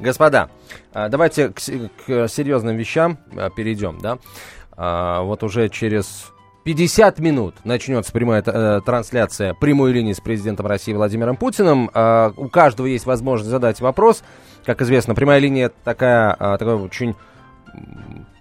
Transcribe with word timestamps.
Господа, 0.00 0.50
а, 0.92 1.08
давайте 1.08 1.50
к, 1.50 1.56
к 1.56 2.28
серьезным 2.28 2.76
вещам 2.76 3.18
а, 3.36 3.50
перейдем, 3.50 3.98
да. 4.00 4.18
А, 4.72 5.22
вот 5.22 5.42
уже 5.42 5.68
через 5.68 6.32
50 6.64 7.18
минут 7.20 7.54
начнется 7.64 8.12
прямая 8.12 8.42
э, 8.44 8.80
трансляция 8.84 9.54
прямой 9.54 9.92
линии 9.92 10.12
с 10.12 10.20
президентом 10.20 10.66
России 10.66 10.92
Владимиром 10.92 11.36
Путиным. 11.36 11.90
Э, 11.92 12.32
у 12.36 12.48
каждого 12.48 12.86
есть 12.86 13.06
возможность 13.06 13.50
задать 13.50 13.80
вопрос. 13.80 14.22
Как 14.64 14.82
известно, 14.82 15.14
прямая 15.14 15.38
линия 15.38 15.70
такая, 15.84 16.36
э, 16.38 16.56
такой 16.58 16.74
очень 16.74 17.16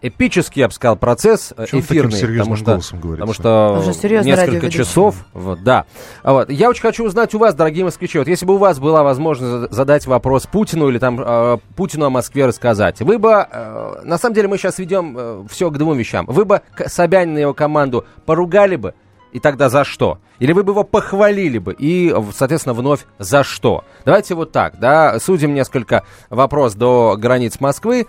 эпический, 0.01 0.61
я 0.61 0.67
бы 0.67 0.73
сказал, 0.73 0.95
процесс 0.95 1.53
э, 1.57 1.65
Чего 1.67 1.81
эфирный, 1.81 2.39
потому 2.39 2.55
что, 2.55 2.79
потому 3.01 3.33
что 3.33 3.79
Уже 3.79 4.23
несколько 4.23 4.69
часов, 4.69 5.25
вот, 5.33 5.63
да. 5.63 5.85
А 6.23 6.33
вот, 6.33 6.49
я 6.49 6.69
очень 6.69 6.81
хочу 6.81 7.05
узнать 7.05 7.33
у 7.35 7.39
вас, 7.39 7.53
дорогие 7.53 7.83
москвичи, 7.83 8.17
вот 8.17 8.27
если 8.27 8.45
бы 8.45 8.55
у 8.55 8.57
вас 8.57 8.79
была 8.79 9.03
возможность 9.03 9.73
задать 9.73 10.05
вопрос 10.05 10.47
Путину 10.47 10.89
или 10.89 10.99
там 10.99 11.19
э, 11.19 11.57
Путину 11.75 12.05
о 12.05 12.09
Москве 12.09 12.45
рассказать, 12.45 13.01
вы 13.01 13.17
бы, 13.17 13.45
э, 13.51 14.01
на 14.03 14.17
самом 14.17 14.35
деле 14.35 14.47
мы 14.47 14.57
сейчас 14.57 14.79
ведем 14.79 15.15
э, 15.17 15.45
все 15.49 15.69
к 15.69 15.77
двум 15.77 15.97
вещам, 15.97 16.25
вы 16.27 16.45
бы 16.45 16.61
Собянина 16.85 17.37
и 17.37 17.41
его 17.41 17.53
команду 17.53 18.05
поругали 18.25 18.77
бы, 18.77 18.93
и 19.31 19.39
тогда 19.39 19.69
за 19.69 19.83
что? 19.83 20.19
Или 20.39 20.53
вы 20.53 20.63
бы 20.63 20.71
его 20.71 20.83
похвалили 20.83 21.57
бы, 21.57 21.75
и, 21.77 22.15
соответственно, 22.33 22.73
вновь 22.73 23.05
за 23.17 23.43
что? 23.43 23.83
Давайте 24.05 24.35
вот 24.35 24.51
так, 24.51 24.79
да, 24.79 25.19
судим 25.19 25.53
несколько 25.53 26.03
вопрос 26.29 26.75
до 26.75 27.17
границ 27.17 27.59
Москвы, 27.59 28.07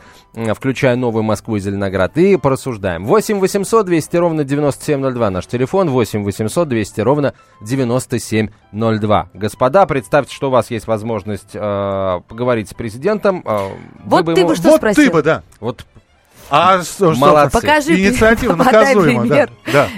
включая 0.54 0.96
Новую 0.96 1.24
Москву 1.24 1.56
и 1.56 1.60
Зеленоград, 1.60 2.16
и 2.16 2.36
порассуждаем. 2.36 3.04
8 3.04 3.40
800 3.40 3.86
200 3.86 4.16
ровно 4.16 4.44
9702, 4.44 5.30
наш 5.30 5.46
телефон 5.46 5.90
8 5.90 6.22
800 6.22 6.68
200 6.68 7.00
ровно 7.00 7.34
9702. 7.62 9.30
Господа, 9.34 9.86
представьте, 9.86 10.34
что 10.34 10.48
у 10.48 10.50
вас 10.50 10.70
есть 10.70 10.86
возможность 10.86 11.50
э, 11.54 12.20
поговорить 12.28 12.70
с 12.70 12.74
президентом. 12.74 13.42
Э, 13.44 13.70
вот 14.04 14.26
ты 14.26 14.40
ему... 14.40 14.50
бы 14.50 14.56
что 14.56 14.70
вот 14.70 14.78
спросил? 14.78 15.04
ты 15.04 15.10
бы, 15.10 15.22
да. 15.22 15.42
Вот 15.58 15.84
а 16.50 16.82
что, 16.82 17.12
Молодцы. 17.12 17.60
Покажи, 17.60 17.94
Инициатива 18.00 18.54
наказуема, 18.56 19.26
да, 19.26 19.48
да. 19.72 19.88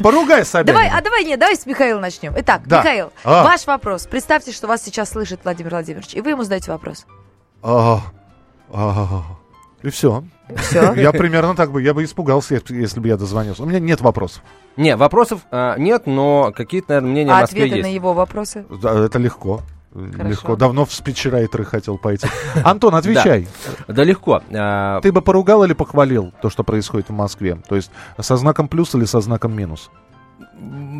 Поругай 0.00 0.44
Собянина. 0.44 0.82
Давай, 0.82 0.98
а 0.98 1.02
давай, 1.02 1.24
нет, 1.24 1.38
давай 1.38 1.56
с 1.56 1.66
Михаила 1.66 2.00
начнем. 2.00 2.32
Итак, 2.36 2.62
Да. 2.66 2.78
Михаил, 2.80 3.12
А. 3.24 3.44
ваш 3.44 3.66
вопрос. 3.66 4.06
Представьте, 4.06 4.52
что 4.52 4.66
вас 4.66 4.82
сейчас 4.82 5.10
слышит 5.10 5.40
Владимир 5.44 5.70
Владимирович, 5.70 6.14
и 6.14 6.20
вы 6.20 6.30
ему 6.30 6.42
задаете 6.42 6.70
вопрос. 6.72 7.06
А, 7.62 8.00
а, 8.72 9.22
И 9.82 9.90
все. 9.90 10.24
Все. 10.56 10.92
Я 10.94 11.12
примерно 11.12 11.54
так 11.54 11.70
бы, 11.72 11.80
я 11.82 11.94
бы 11.94 12.04
испугался, 12.04 12.60
если- 12.68 13.00
бы 13.00 13.08
я 13.08 13.16
дозвонился. 13.16 13.62
У 13.62 13.66
меня 13.66 13.78
нет 13.80 14.00
вопросов. 14.02 14.42
Не, 14.76 14.96
вопросов 14.96 15.40
э, 15.50 15.74
нет, 15.78 16.06
но 16.06 16.52
какие-то, 16.54 16.88
наверное, 16.88 17.10
мнения 17.10 17.32
А 17.32 17.38
о 17.38 17.40
Москве 17.42 17.62
ответы 17.62 17.76
есть. 17.78 17.88
на 17.88 17.94
его 17.94 18.12
вопросы? 18.12 18.64
Да, 18.82 19.04
Это 19.06 19.18
легко. 19.18 19.62
Легко. 19.94 20.56
Давно 20.56 20.84
в 20.84 20.92
спичрайтеры 20.92 21.64
хотел 21.64 21.98
пойти. 21.98 22.26
Антон, 22.64 22.94
отвечай. 22.96 23.46
Да 23.86 24.02
легко. 24.02 24.42
Э, 24.50 24.98
Ты 25.02 25.12
бы 25.12 25.22
поругал 25.22 25.62
или 25.64 25.72
похвалил 25.72 26.32
то, 26.42 26.50
что 26.50 26.64
происходит 26.64 27.08
в 27.10 27.12
Москве? 27.12 27.58
То 27.68 27.76
есть 27.76 27.90
со 28.20 28.36
знаком 28.36 28.66
плюс 28.68 28.94
или 28.94 29.04
со 29.04 29.20
знаком 29.20 29.54
минус? 29.54 29.90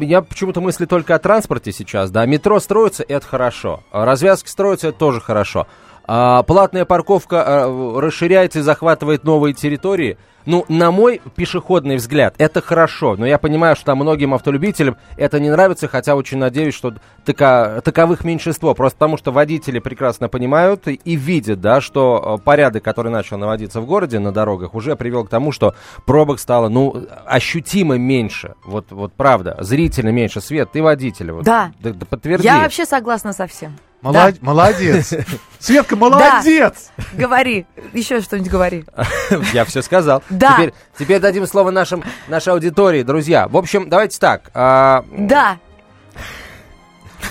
Я 0.01 0.23
почему-то 0.23 0.61
мысли 0.61 0.85
только 0.87 1.15
о 1.15 1.19
транспорте 1.19 1.73
сейчас, 1.73 2.11
да. 2.11 2.25
Метро 2.27 2.61
строится, 2.61 3.05
это 3.07 3.27
хорошо. 3.27 3.83
А 3.91 4.05
Развязки 4.05 4.49
строятся, 4.49 4.89
это 4.89 4.99
тоже 4.99 5.21
хорошо. 5.21 5.67
А 6.07 6.43
платная 6.43 6.85
парковка 6.85 7.37
э, 7.47 7.99
расширяется 7.99 8.59
и 8.59 8.63
захватывает 8.63 9.25
новые 9.25 9.55
территории. 9.55 10.19
Ну, 10.47 10.67
на 10.69 10.91
мой 10.91 11.23
пешеходный 11.37 11.97
взгляд, 11.97 12.35
это 12.37 12.61
хорошо. 12.61 13.17
Но 13.17 13.25
я 13.25 13.39
понимаю, 13.39 13.75
что 13.77 13.95
многим 13.97 14.35
автолюбителям 14.35 14.99
это 15.17 15.41
не 15.41 15.49
нравится, 15.51 15.89
хотя 15.89 16.15
очень 16.17 16.37
надеюсь, 16.37 16.75
что 16.75 16.93
така- 17.25 17.81
таковых 17.81 18.25
меньшинство. 18.25 18.75
Просто 18.75 18.99
потому, 18.99 19.17
что 19.17 19.33
водители 19.33 19.79
прекрасно 19.79 20.29
понимают 20.29 20.87
и, 20.87 21.01
и 21.03 21.17
видят, 21.17 21.63
да, 21.63 21.81
что 21.81 22.37
э, 22.39 22.45
порядок, 22.45 22.85
который 22.85 23.11
начал 23.11 23.39
наводиться 23.39 23.81
в 23.81 23.87
городе 23.87 24.19
на 24.19 24.33
дорогах, 24.33 24.75
уже 24.75 24.97
привел 24.97 25.25
к 25.25 25.31
тому, 25.31 25.51
что 25.51 25.75
пробок 26.05 26.39
стало, 26.39 26.69
ну, 26.69 27.07
ощутимо 27.25 27.97
меньше. 27.97 28.53
Вот, 28.67 28.93
вот 28.93 29.15
правда, 29.15 29.57
зрительно 29.61 30.11
меньше. 30.11 30.43
Свет, 30.43 30.71
ты 30.73 30.83
водитель. 30.83 31.33
Вот, 31.33 31.45
Да. 31.45 31.73
да- 31.81 31.95
да 31.95 32.05
подтверди. 32.05 32.45
Я 32.47 32.59
вообще 32.59 32.85
согласна 32.85 33.33
со 33.33 33.47
всем. 33.47 33.75
Молод- 34.05 34.43
Молодец. 34.43 35.15
Светка, 35.59 35.97
молодец. 35.97 36.91
Говори, 37.15 37.65
еще 37.93 38.21
что-нибудь 38.21 38.51
говори. 38.51 38.85
Я 39.53 39.65
все 39.65 39.83
сказал. 39.83 40.23
Да. 40.31 40.53
Теперь, 40.57 40.75
теперь 40.99 41.21
дадим 41.21 41.47
слово 41.47 41.71
нашим, 41.71 42.05
нашей 42.29 42.53
аудитории, 42.53 43.03
друзья. 43.03 43.49
В 43.49 43.57
общем, 43.57 43.89
давайте 43.89 44.19
так. 44.19 44.51
а, 44.55 45.05
Да, 45.17 45.57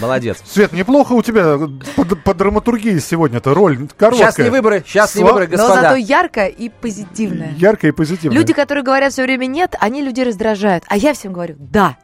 молодец. 0.01 0.41
Свет, 0.45 0.73
неплохо 0.73 1.13
у 1.13 1.21
тебя 1.21 1.57
по, 1.95 2.03
по 2.15 2.33
драматургии 2.33 2.97
сегодня-то 2.99 3.53
роль 3.53 3.77
короткая. 3.97 4.31
Сейчас 4.31 4.37
не 4.39 4.49
выборы, 4.49 4.83
сейчас 4.85 5.15
не 5.15 5.21
Сла- 5.21 5.27
выборы, 5.27 5.47
но 5.49 5.57
господа. 5.57 5.81
зато 5.81 5.95
яркая 5.95 6.47
и 6.47 6.69
позитивная. 6.69 7.53
Яркая 7.57 7.91
и 7.91 7.93
позитивная. 7.93 8.37
Люди, 8.37 8.53
которые 8.53 8.83
говорят 8.83 9.13
все 9.13 9.23
время 9.23 9.45
нет, 9.45 9.75
они 9.79 10.01
людей 10.01 10.25
раздражают. 10.25 10.83
А 10.87 10.97
я 10.97 11.13
всем 11.13 11.33
говорю 11.33 11.55
да. 11.59 11.97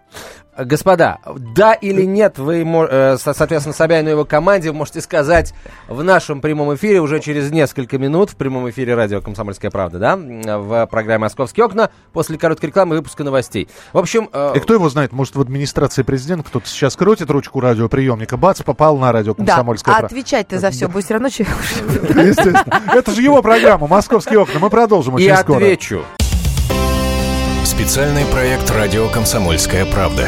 Господа, 0.65 1.19
да 1.55 1.73
или 1.73 2.03
нет, 2.03 2.37
вы, 2.37 2.63
э, 2.63 3.17
со- 3.17 3.33
соответственно, 3.33 3.73
Собянину 3.73 4.09
и 4.09 4.11
его 4.11 4.25
команде 4.25 4.71
можете 4.71 5.01
сказать 5.01 5.53
в 5.87 6.03
нашем 6.03 6.41
прямом 6.41 6.73
эфире 6.75 7.01
уже 7.01 7.19
через 7.19 7.51
несколько 7.51 7.97
минут 7.97 8.31
в 8.31 8.35
прямом 8.35 8.69
эфире 8.69 8.95
радио 8.95 9.21
«Комсомольская 9.21 9.71
правда», 9.71 9.99
да, 9.99 10.15
в 10.15 10.87
программе 10.87 11.19
«Московские 11.19 11.65
окна» 11.65 11.89
после 12.13 12.37
короткой 12.37 12.67
рекламы 12.67 12.95
и 12.95 12.97
выпуска 12.97 13.23
новостей. 13.23 13.69
В 13.93 13.97
общем, 13.97 14.29
э, 14.31 14.53
И 14.55 14.59
кто 14.59 14.73
его 14.73 14.89
знает, 14.89 15.11
может, 15.11 15.35
в 15.35 15.41
администрации 15.41 16.03
президента 16.03 16.45
кто-то 16.45 16.67
сейчас 16.67 16.95
крутит 16.95 17.29
ручку 17.29 17.59
радиоприемника, 17.59 18.37
бац, 18.37 18.61
попал 18.61 18.97
на 18.97 19.11
радио 19.11 19.33
Да, 19.37 19.45
«Комсомольская 19.45 19.95
а 19.95 19.99
правда». 19.99 20.15
отвечать 20.15 20.47
ты 20.47 20.59
за 20.59 20.71
все 20.71 20.87
будешь 20.87 21.05
все 21.05 21.13
равно 21.15 21.29
человек. 21.29 21.55
Естественно. 22.09 22.63
Это 22.93 23.11
же 23.11 23.21
его 23.21 23.41
программа 23.41 23.87
«Московские 23.87 24.39
окна». 24.39 24.59
Мы 24.59 24.69
продолжим 24.69 25.17
и 25.17 25.23
очень 25.23 25.35
скоро. 25.37 25.57
отвечу. 25.57 26.03
Специальный 27.63 28.25
проект 28.25 28.69
«Радио 28.71 29.07
Комсомольская 29.09 29.85
правда». 29.85 30.27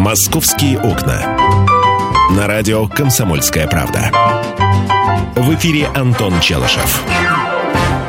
«Московские 0.00 0.78
окна». 0.80 1.36
На 2.34 2.46
радио 2.46 2.88
«Комсомольская 2.88 3.68
правда». 3.68 4.10
В 5.36 5.54
эфире 5.56 5.88
Антон 5.88 6.40
Челышев. 6.40 7.04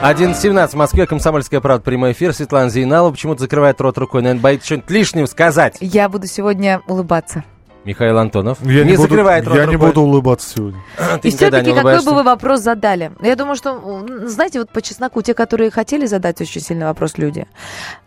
11.17 0.01 0.69
в 0.69 0.73
Москве, 0.75 1.05
«Комсомольская 1.05 1.59
правда», 1.59 1.83
прямой 1.83 2.13
эфир. 2.13 2.33
Светлана 2.33 2.69
Зейналова 2.69 3.11
почему-то 3.11 3.41
закрывает 3.41 3.81
рот 3.81 3.97
рукой. 3.97 4.21
Наверное, 4.21 4.41
боится 4.41 4.67
что-нибудь 4.67 4.89
лишнего 4.89 5.25
сказать. 5.25 5.75
Я 5.81 6.07
буду 6.07 6.27
сегодня 6.27 6.81
улыбаться. 6.87 7.43
Михаил 7.83 8.17
Антонов 8.19 8.59
Я 8.61 8.83
не, 8.83 8.91
не, 8.91 8.97
буду, 8.97 9.09
закрывает 9.09 9.47
рот 9.47 9.57
я 9.57 9.65
не 9.65 9.73
рукой. 9.73 9.87
буду 9.89 10.01
улыбаться 10.01 10.53
сегодня. 10.55 10.79
Ты 11.21 11.29
И 11.29 11.31
все-таки 11.31 11.71
не 11.71 11.75
какой 11.75 12.03
бы 12.03 12.13
вы 12.13 12.23
вопрос 12.23 12.61
задали? 12.61 13.11
Я 13.21 13.35
думаю, 13.35 13.55
что, 13.55 14.05
знаете, 14.25 14.59
вот 14.59 14.69
по 14.69 14.81
чесноку, 14.81 15.21
те, 15.23 15.33
которые 15.33 15.71
хотели 15.71 16.05
задать 16.05 16.39
очень 16.41 16.61
сильный 16.61 16.85
вопрос 16.85 17.17
люди, 17.17 17.47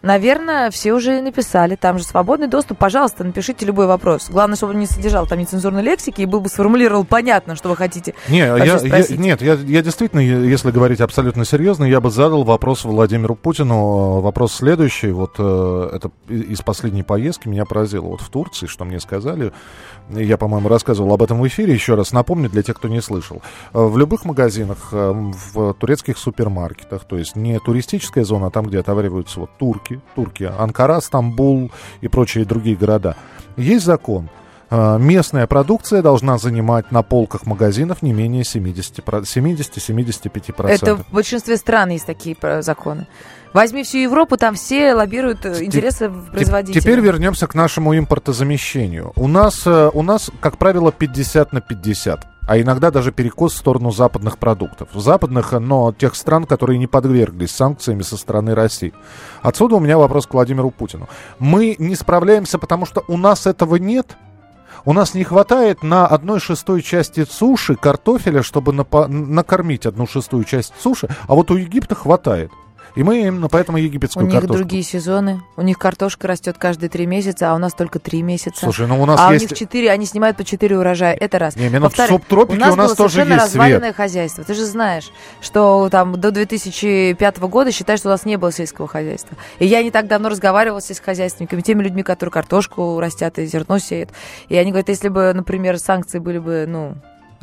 наверное, 0.02 0.70
все 0.70 0.92
уже 0.92 1.18
и 1.18 1.20
написали. 1.20 1.74
Там 1.74 1.98
же 1.98 2.04
свободный 2.04 2.46
доступ. 2.46 2.78
Пожалуйста, 2.78 3.24
напишите 3.24 3.66
любой 3.66 3.86
вопрос. 3.86 4.28
Главное, 4.30 4.56
чтобы 4.56 4.74
он 4.74 4.78
не 4.78 4.86
содержал 4.86 5.26
там 5.26 5.38
нецензурной 5.40 5.82
лексики 5.82 6.20
и 6.20 6.26
был 6.26 6.40
бы 6.40 6.48
сформулировал 6.48 7.04
понятно, 7.04 7.56
что 7.56 7.68
вы 7.68 7.76
хотите. 7.76 8.14
Не, 8.28 8.52
вообще 8.52 8.88
я, 8.88 8.98
я- 8.98 9.16
нет, 9.16 9.42
я, 9.42 9.54
я 9.54 9.82
действительно, 9.82 10.20
если 10.20 10.70
говорить 10.70 11.00
абсолютно 11.00 11.44
серьезно, 11.44 11.84
я 11.84 12.00
бы 12.00 12.10
задал 12.10 12.44
вопрос 12.44 12.84
Владимиру 12.84 13.34
Путину. 13.34 14.20
Вопрос 14.20 14.54
следующий. 14.54 15.10
Вот 15.10 15.34
э, 15.38 15.90
это 15.94 16.10
из 16.28 16.62
последней 16.62 17.02
поездки 17.02 17.49
меня 17.49 17.64
поразило. 17.64 18.04
Вот 18.06 18.20
в 18.20 18.28
Турции, 18.28 18.66
что 18.66 18.84
мне 18.84 19.00
сказали, 19.00 19.52
я, 20.11 20.37
по-моему, 20.37 20.69
рассказывал 20.69 21.14
об 21.14 21.22
этом 21.22 21.40
в 21.40 21.46
эфире. 21.49 21.72
Еще 21.72 21.94
раз 21.94 22.12
напомню 22.12 22.50
для 22.50 22.62
тех, 22.62 22.76
кто 22.76 22.88
не 22.88 23.00
слышал. 23.00 23.40
Э, 23.72 23.82
В 23.84 23.96
любых 23.96 24.25
магазинах, 24.25 24.88
э, 24.93 25.12
в 25.55 25.72
турецких 25.75 26.19
супермаркетах, 26.19 27.05
то 27.05 27.16
есть 27.16 27.37
не 27.37 27.58
туристическая 27.58 28.25
зона, 28.25 28.49
а 28.49 28.50
там, 28.50 28.66
где 28.66 28.81
отовариваются 28.81 29.40
вот 29.40 29.50
турки, 29.58 30.00
Турки, 30.14 30.44
Анкара, 30.58 31.00
Стамбул 31.00 31.70
и 32.02 32.08
прочие 32.08 32.44
другие 32.44 32.76
города, 32.76 33.16
есть 33.56 33.84
закон. 33.87 34.28
Э, 34.70 34.99
Местная 34.99 35.46
продукция 35.46 36.02
должна 36.02 36.37
занимать 36.38 36.90
на 36.93 37.02
полках 37.02 37.46
магазинов 37.46 38.02
не 38.02 38.12
менее 38.12 38.43
70%, 38.44 39.02
про- 39.02 39.25
70-75%. 39.25 40.69
Это 40.70 40.96
в 40.96 41.11
большинстве 41.11 41.56
стран 41.56 41.90
есть 41.90 42.06
такие 42.06 42.37
законы. 42.62 43.06
Возьми 43.54 43.84
всю 43.84 43.98
Европу, 43.98 44.36
там 44.36 44.56
все 44.56 44.94
лоббируют 44.94 45.46
э, 45.46 45.62
интересы 45.64 46.06
Теп- 46.06 46.30
производителей. 46.32 46.80
Теперь 46.80 46.98
вернемся 46.98 47.46
к 47.46 47.54
нашему 47.54 47.96
импортозамещению. 47.96 49.12
У 49.14 49.28
нас, 49.28 49.62
э, 49.64 49.90
у 49.94 50.02
нас, 50.02 50.30
как 50.40 50.58
правило, 50.58 50.90
50 50.92 51.52
на 51.52 51.60
50. 51.60 52.26
а 52.46 52.60
иногда 52.60 52.90
даже 52.90 53.10
перекос 53.10 53.54
в 53.54 53.56
сторону 53.56 53.90
западных 53.90 54.36
продуктов. 54.36 54.88
Западных, 54.92 55.52
но 55.52 55.92
тех 55.92 56.14
стран, 56.14 56.44
которые 56.44 56.78
не 56.78 56.86
подверглись 56.86 57.52
санкциями 57.52 58.02
со 58.02 58.18
стороны 58.18 58.54
России. 58.54 58.92
Отсюда 59.40 59.76
у 59.76 59.80
меня 59.80 59.96
вопрос 59.96 60.26
к 60.26 60.34
Владимиру 60.34 60.70
Путину. 60.70 61.08
Мы 61.38 61.74
не 61.78 61.96
справляемся, 61.96 62.58
потому 62.58 62.84
что 62.84 63.02
у 63.08 63.16
нас 63.16 63.46
этого 63.46 63.76
нет? 63.76 64.18
У 64.84 64.92
нас 64.92 65.14
не 65.14 65.24
хватает 65.24 65.82
на 65.82 66.06
одной 66.06 66.38
шестой 66.38 66.82
части 66.82 67.24
суши 67.24 67.76
картофеля, 67.76 68.42
чтобы 68.42 68.72
напо- 68.72 69.06
накормить 69.08 69.86
одну 69.86 70.06
шестую 70.06 70.44
часть 70.44 70.74
суши, 70.78 71.08
а 71.26 71.34
вот 71.34 71.50
у 71.50 71.56
Египта 71.56 71.94
хватает. 71.94 72.50
И 72.94 73.02
мы 73.02 73.49
поэтому 73.50 73.76
У 73.76 73.81
египетскую 73.81 74.26
них 74.26 74.35
картошку. 74.35 74.58
другие 74.58 74.82
сезоны. 74.85 75.43
У 75.56 75.62
них 75.62 75.79
картошка 75.79 76.29
растет 76.29 76.56
каждые 76.58 76.88
три 76.88 77.06
месяца, 77.06 77.50
а 77.50 77.55
у 77.55 77.58
нас 77.58 77.75
только 77.75 77.99
три 77.99 78.23
месяца. 78.23 78.61
Слушай, 78.61 78.87
ну 78.87 79.02
у 79.02 79.06
нас 79.06 79.19
а 79.20 79.32
есть... 79.32 79.46
у 79.46 79.49
них 79.49 79.58
четыре, 79.58 79.91
они 79.91 80.06
снимают 80.06 80.37
по 80.37 80.44
четыре 80.44 80.79
урожая. 80.79 81.14
Это 81.14 81.38
раз. 81.41 81.56
Не, 81.56 81.67
именно 81.67 81.81
в 81.81 81.82
Во-вторых, 81.85 82.20
субтропике 82.20 82.56
у 82.56 82.61
нас, 82.61 82.73
у 82.75 82.76
нас 82.76 82.94
тоже 82.94 83.20
есть 83.20 83.29
свет. 83.29 83.41
разваленное 83.43 83.93
хозяйство. 83.93 84.44
Ты 84.44 84.55
же 84.55 84.64
знаешь, 84.64 85.11
что 85.41 85.88
там 85.91 86.20
до 86.20 86.31
2005 86.31 87.38
года 87.41 87.73
считай, 87.73 87.96
что 87.96 88.08
у 88.08 88.12
нас 88.12 88.25
не 88.25 88.37
было 88.37 88.52
сельского 88.52 88.87
хозяйства. 88.87 89.37
И 89.58 89.67
я 89.67 89.82
не 89.82 89.90
так 89.90 90.06
давно 90.06 90.29
разговаривала 90.29 90.81
с 90.81 90.87
сельскохозяйственниками, 90.87 91.62
теми 91.62 91.82
людьми, 91.82 92.05
которые 92.05 92.32
картошку 92.32 93.00
растят 93.00 93.38
и 93.38 93.47
зерно 93.47 93.79
сеют. 93.79 94.11
И 94.49 94.56
они 94.56 94.70
говорят, 94.70 94.88
если 94.88 95.08
бы, 95.08 95.32
например, 95.35 95.79
санкции 95.79 96.20
были 96.20 96.38
бы, 96.38 96.64
ну, 96.69 96.94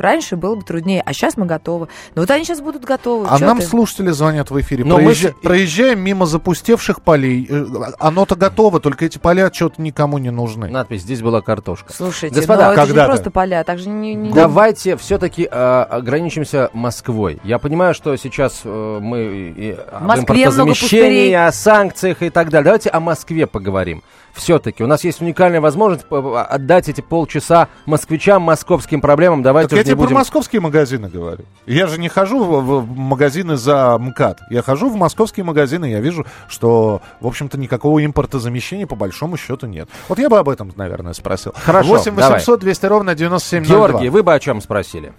раньше 0.01 0.36
было 0.36 0.56
бы 0.56 0.63
труднее, 0.63 1.01
а 1.06 1.13
сейчас 1.13 1.38
мы 1.38 1.45
готовы. 1.45 1.88
Ну 2.15 2.21
вот 2.24 2.31
они 2.31 2.44
сейчас 2.44 2.59
будут 2.62 2.83
готовы. 2.83 3.27
А 3.30 3.38
Чё 3.39 3.45
нам 3.45 3.59
ты? 3.59 3.65
слушатели 3.65 4.09
звонят 4.12 4.51
в 4.51 4.59
эфире. 4.59 4.83
Но 4.83 4.98
мы 4.98 5.12
Проезжа- 5.12 5.13
же- 5.30 5.36
Проезжаем 5.42 6.00
мимо 6.01 6.25
запустевших 6.25 7.01
полей. 7.01 7.48
Э, 7.50 7.65
Оно-то 8.00 8.36
готово, 8.36 8.80
только 8.80 9.06
эти 9.06 9.18
поля 9.18 9.50
что-то 9.53 9.81
никому 9.81 10.18
не 10.18 10.31
нужны. 10.31 10.69
Надпись 10.69 11.01
«Здесь 11.01 11.21
была 11.21 11.42
картошка». 11.42 11.94
Слушайте, 11.94 12.36
Господа, 12.36 12.68
ну 12.68 12.71
это 12.74 12.81
же 12.81 12.88
не 12.88 12.88
когда-то. 12.89 13.07
просто 13.12 13.31
поля, 13.31 13.63
так 13.63 13.80
же 13.80 13.89
не... 13.89 14.15
не- 14.15 14.31
Давайте 14.31 14.98
все-таки 14.98 15.45
ограничимся 15.45 16.69
Москвой. 16.74 17.39
Я 17.44 17.59
понимаю, 17.59 17.94
что 17.94 18.15
сейчас 18.18 18.62
э, 18.63 19.00
мы 19.01 19.54
и 19.56 19.71
об 19.92 20.19
импортозамещении, 20.19 21.33
о 21.33 21.51
санкциях 21.51 22.21
и 22.21 22.30
так 22.30 22.50
далее. 22.50 22.65
Давайте 22.65 22.89
о 22.89 23.00
Москве 23.00 23.47
поговорим. 23.47 24.04
Все-таки 24.33 24.83
у 24.83 24.88
нас 24.88 25.04
есть 25.04 25.22
уникальная 25.22 25.62
возможность 25.62 26.06
отдать 26.10 26.89
эти 26.89 27.01
полчаса 27.01 27.68
москвичам, 27.86 28.42
московским 28.42 29.01
проблемам. 29.01 29.44
Давайте 29.44 29.69
Так 29.69 29.78
я 29.78 29.83
тебе 29.83 29.95
про 29.95 30.04
будем... 30.04 30.16
московские 30.16 30.62
магазины 30.62 31.10
говорю. 31.10 31.45
Я 31.66 31.88
же 31.88 32.00
не 32.00 32.10
хожу 32.10 32.44
в, 32.44 32.81
в 32.81 32.98
магазины 32.98 33.57
за 33.57 33.98
МКАД. 34.00 34.42
Я 34.50 34.62
хожу 34.62 34.89
в 34.89 34.95
московские 34.95 35.44
магазины, 35.44 35.86
я 35.86 36.00
вижу, 36.00 36.25
что, 36.48 37.01
в 37.19 37.28
общем-то, 37.28 37.57
никакого 37.57 38.04
импортозамещения 38.04 38.88
по 38.88 38.95
большому 38.95 39.38
счету 39.38 39.68
нет. 39.68 39.89
Вот 40.07 40.19
я 40.19 40.30
бы 40.30 40.38
об 40.38 40.50
этом, 40.50 40.72
наверное, 40.75 41.13
спросил. 41.13 41.54
Хорошо, 41.56 41.89
8 41.89 42.13
800 42.13 42.60
200 42.60 42.86
ровно 42.86 43.16
9702. 43.16 43.75
Георгий, 43.75 44.10
вы 44.10 44.24
бы 44.24 44.33
о 44.33 44.39
чем 44.39 44.62
спросили? 44.62 45.13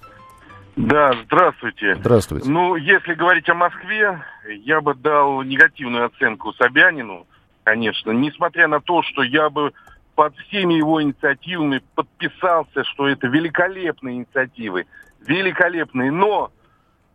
Да, 0.76 1.12
здравствуйте. 1.26 1.97
Здравствуйте. 1.97 2.49
Ну, 2.49 2.76
если 2.76 3.14
говорить 3.14 3.49
о 3.49 3.55
Москве, 3.55 4.23
я 4.64 4.81
бы 4.81 4.94
дал 4.94 5.43
негативную 5.43 6.06
оценку 6.06 6.53
Собянину, 6.55 7.26
конечно, 7.64 8.11
несмотря 8.11 8.69
на 8.69 8.81
то, 8.81 9.03
что 9.03 9.23
я 9.23 9.50
бы 9.50 9.73
под 10.14 10.37
всеми 10.37 10.75
его 10.75 11.03
инициативами 11.03 11.82
подписался, 11.94 12.85
что 12.85 13.09
это 13.09 13.26
великолепные 13.26 14.17
инициативы, 14.17 14.87
великолепные, 15.20 16.11
но 16.11 16.53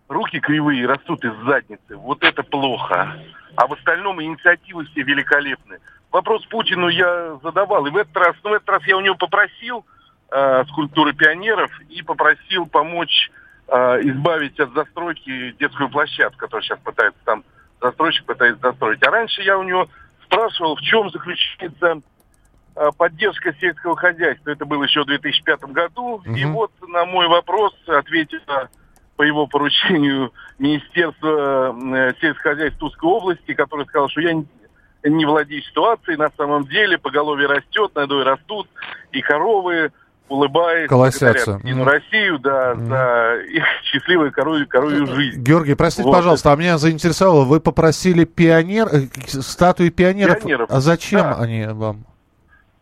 руки 0.07 0.39
кривые 0.39 0.87
растут 0.87 1.23
из 1.23 1.33
задницы, 1.45 1.95
вот 1.95 2.23
это 2.23 2.43
плохо. 2.43 3.15
А 3.55 3.67
в 3.67 3.73
остальном 3.73 4.21
инициативы 4.21 4.85
все 4.85 5.03
великолепны. 5.03 5.79
Вопрос 6.11 6.45
Путину 6.45 6.87
я 6.87 7.37
задавал, 7.43 7.85
и 7.85 7.91
в 7.91 7.97
этот 7.97 8.15
раз, 8.15 8.35
ну, 8.43 8.51
в 8.51 8.53
этот 8.53 8.69
раз 8.69 8.83
я 8.87 8.97
у 8.97 9.01
него 9.01 9.15
попросил 9.15 9.85
э, 10.31 10.63
скульптуры 10.69 11.13
пионеров 11.13 11.69
и 11.89 12.01
попросил 12.01 12.65
помочь 12.65 13.29
э, 13.67 13.75
избавить 14.03 14.59
от 14.59 14.73
застройки 14.73 15.51
детскую 15.59 15.89
площадку, 15.89 16.39
которую 16.39 16.63
сейчас 16.63 16.79
пытается 16.79 17.19
там 17.25 17.43
застройщик 17.81 18.25
пытается 18.25 18.61
застроить. 18.61 19.05
А 19.05 19.11
раньше 19.11 19.41
я 19.41 19.57
у 19.57 19.63
него 19.63 19.87
спрашивал, 20.31 20.75
в 20.75 20.81
чем 20.81 21.09
заключается 21.09 22.01
э, 22.75 22.89
поддержка 22.97 23.53
сельского 23.59 23.95
хозяйства. 23.95 24.51
Это 24.51 24.65
было 24.65 24.83
еще 24.83 25.03
в 25.03 25.07
2005 25.07 25.61
году. 25.71 26.21
И 26.25 26.45
Мгм. 26.45 26.53
вот 26.53 26.71
на 26.87 27.05
мой 27.05 27.27
вопрос 27.27 27.73
ответила 27.87 28.69
по 29.15 29.23
его 29.23 29.47
поручению 29.47 30.31
Министерство 30.59 31.75
э, 31.75 32.13
сельского 32.21 32.53
хозяйства 32.53 32.79
Тульской 32.81 33.09
области, 33.09 33.53
которое 33.53 33.85
сказало, 33.85 34.09
что 34.09 34.21
я 34.21 34.33
не- 34.33 35.25
владею 35.25 35.61
ситуацией, 35.63 36.17
на 36.17 36.29
самом 36.37 36.65
деле 36.65 36.97
поголовье 36.97 37.47
растет, 37.47 37.95
надои 37.95 38.23
растут, 38.23 38.67
и 39.11 39.21
коровы 39.21 39.91
улыбаясь, 40.29 40.89
Колосятся. 40.89 41.51
благодарят 41.53 41.63
Единую 41.63 41.85
Мгм. 41.85 41.93
Россию, 41.93 42.39
да, 42.39 42.75
за 42.75 43.35
их 43.49 43.63
счастливую 43.83 44.31
коровью, 44.31 44.67
коровью 44.67 45.07
жизнь. 45.07 45.41
Георгий, 45.41 45.75
простите, 45.75 46.07
Вот. 46.07 46.15
пожалуйста, 46.15 46.51
а 46.51 46.55
меня 46.55 46.77
заинтересовало, 46.77 47.43
вы 47.45 47.59
попросили 47.59 48.25
пионер, 48.25 48.87
э, 48.91 49.07
статуи 49.41 49.89
пионеров. 49.89 50.39
Пионеров. 50.39 50.69
А 50.71 50.79
зачем 50.79 51.21
Да. 51.21 51.37
они 51.39 51.65
вам? 51.67 52.05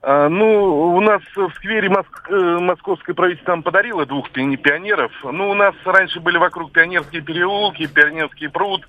А, 0.07 0.29
ну, 0.29 0.93
у 0.95 1.01
нас 1.01 1.21
в 1.35 1.49
сквере 1.55 1.89
Моск- 1.89 2.29
э, 2.29 2.59
московское 2.59 3.15
правительство 3.15 3.51
нам 3.53 3.63
подарило 3.63 4.05
двух 4.05 4.29
пи- 4.29 4.55
пионеров. 4.57 5.11
Ну, 5.23 5.49
у 5.49 5.55
нас 5.55 5.73
раньше 5.83 6.19
были 6.19 6.37
вокруг 6.37 6.71
пионерские 6.71 7.21
переулки, 7.23 7.87
пионерский 7.87 8.47
пруд. 8.47 8.87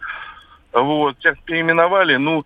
Вот, 0.74 1.16
сейчас 1.18 1.36
переименовали. 1.46 2.16
Ну, 2.16 2.44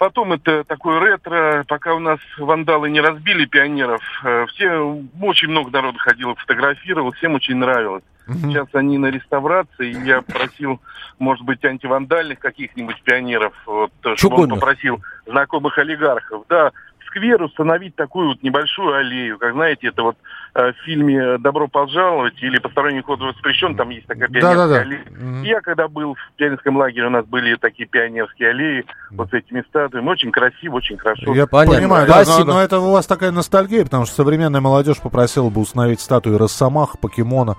потом 0.00 0.32
это 0.32 0.64
такое 0.64 0.98
ретро, 0.98 1.62
пока 1.68 1.94
у 1.94 1.98
нас 1.98 2.18
вандалы 2.38 2.88
не 2.88 3.02
разбили 3.02 3.44
пионеров. 3.44 4.00
э, 4.24 4.46
Все, 4.48 4.98
очень 5.20 5.48
много 5.48 5.70
народу 5.70 5.98
ходило, 5.98 6.34
фотографировал, 6.36 7.12
всем 7.12 7.34
очень 7.34 7.56
нравилось. 7.56 8.02
Сейчас 8.26 8.68
они 8.72 8.96
на 8.96 9.06
реставрации, 9.06 9.90
и 9.90 10.04
я 10.06 10.22
просил, 10.22 10.80
может 11.18 11.44
быть, 11.44 11.62
антивандальных 11.64 12.38
каких-нибудь 12.38 13.02
пионеров, 13.02 13.52
вот, 13.66 13.92
чтобы 14.16 14.42
он 14.44 14.50
попросил 14.50 15.02
знакомых 15.26 15.76
олигархов, 15.76 16.44
да, 16.48 16.72
сквер 17.10 17.42
установить 17.42 17.94
такую 17.96 18.28
вот 18.28 18.42
небольшую 18.42 18.94
аллею, 18.94 19.38
как 19.38 19.52
знаете, 19.52 19.88
это 19.88 20.02
вот 20.02 20.16
э, 20.54 20.72
в 20.72 20.76
фильме 20.84 21.38
«Добро 21.38 21.68
пожаловать» 21.68 22.40
или 22.42 22.58
«Посторонний 22.58 23.02
ход 23.02 23.20
воспрещен», 23.20 23.76
там 23.76 23.90
есть 23.90 24.06
такая 24.06 24.28
пионерская 24.28 24.56
Да-да-да. 24.56 24.80
аллея. 24.80 25.04
Мгм. 25.10 25.44
И 25.44 25.48
Я 25.48 25.60
когда 25.60 25.88
был 25.88 26.14
в 26.14 26.32
пионерском 26.36 26.76
лагере, 26.76 27.06
у 27.06 27.10
нас 27.10 27.26
были 27.26 27.56
такие 27.56 27.88
пионерские 27.88 28.50
аллеи, 28.50 28.84
вот 29.10 29.30
с 29.30 29.32
этими 29.34 29.62
статуями, 29.68 30.08
очень 30.08 30.30
красиво, 30.32 30.76
очень 30.76 30.96
хорошо. 30.96 31.34
Я 31.34 31.46
Понятно. 31.46 31.78
понимаю, 31.80 32.06
да, 32.08 32.24
но, 32.26 32.44
но 32.44 32.60
это 32.62 32.78
у 32.78 32.92
вас 32.92 33.06
такая 33.06 33.30
ностальгия, 33.30 33.84
потому 33.84 34.06
что 34.06 34.14
современная 34.14 34.60
молодежь 34.60 34.98
попросила 34.98 35.50
бы 35.50 35.60
установить 35.60 36.00
статуи 36.00 36.34
Росомах, 36.34 36.98
Покемона, 37.00 37.56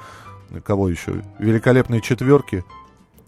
кого 0.63 0.89
еще? 0.89 1.23
Великолепные 1.39 2.01
четверки 2.01 2.63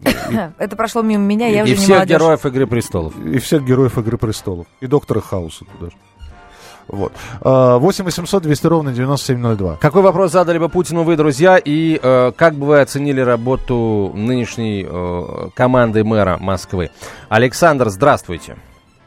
Это 0.58 0.76
прошло 0.76 1.02
мимо 1.02 1.24
меня, 1.24 1.46
я 1.48 1.60
и 1.60 1.62
уже 1.62 1.72
не 1.72 1.76
всех 1.76 1.96
молодежь. 1.96 2.18
героев 2.20 2.46
«Игры 2.46 2.66
престолов». 2.66 3.14
и 3.24 3.38
всех 3.38 3.64
героев 3.64 3.96
Игры 3.98 4.18
престолов. 4.18 4.66
И 4.80 4.86
доктора 4.86 5.20
Хауса 5.20 5.64
туда 5.64 5.90
же. 5.90 5.96
Вот. 6.88 7.12
А, 7.42 7.78
8 7.78 8.04
800 8.04 8.42
200 8.42 8.66
ровно 8.66 8.92
9702. 8.92 9.76
Какой 9.76 10.02
вопрос 10.02 10.32
задали 10.32 10.58
бы 10.58 10.68
Путину 10.68 11.02
вы, 11.02 11.16
друзья, 11.16 11.58
и 11.58 11.98
э, 12.02 12.32
как 12.36 12.54
бы 12.54 12.66
вы 12.66 12.80
оценили 12.80 13.20
работу 13.20 14.12
нынешней 14.14 14.86
э, 14.88 15.48
команды 15.54 16.04
мэра 16.04 16.38
Москвы? 16.40 16.90
Александр, 17.28 17.88
здравствуйте. 17.88 18.56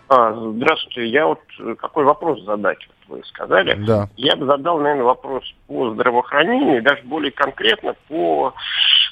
А, 0.10 0.34
здравствуйте. 0.34 1.08
Я 1.08 1.28
вот 1.28 1.42
э, 1.60 1.76
какой 1.76 2.06
вопрос 2.06 2.42
задать, 2.44 2.80
вот 2.88 3.18
вы 3.18 3.24
сказали. 3.26 3.76
Да. 3.86 4.10
Я 4.16 4.36
бы 4.36 4.46
задал, 4.46 4.80
наверное, 4.80 5.04
вопрос 5.04 5.44
по 5.68 5.94
здравоохранению, 5.94 6.78
и 6.78 6.82
даже 6.82 7.04
более 7.04 7.32
конкретно 7.32 7.94
по 8.08 8.54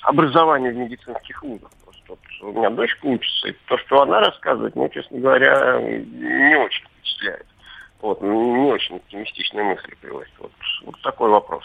образованию 0.03 0.74
в 0.74 0.77
медицинских 0.77 1.43
вузах. 1.43 1.69
Просто 1.84 2.03
вот 2.07 2.19
у 2.41 2.57
меня 2.57 2.69
дочка 2.69 3.05
учится, 3.05 3.50
и 3.50 3.55
то, 3.67 3.77
что 3.79 4.01
она 4.01 4.22
рассказывает, 4.22 4.75
ну, 4.75 4.88
честно 4.89 5.19
говоря, 5.19 5.81
не 5.81 6.55
очень 6.57 6.86
впечатляет. 6.86 7.45
Вот, 8.06 8.22
не 8.22 8.72
очень 8.72 8.98
оптимистичные 8.98 9.64
мысли 9.64 9.96
приводит. 10.00 10.30
Вот, 10.38 10.52
вот 10.86 11.02
такой 11.02 11.32
вопрос. 11.32 11.64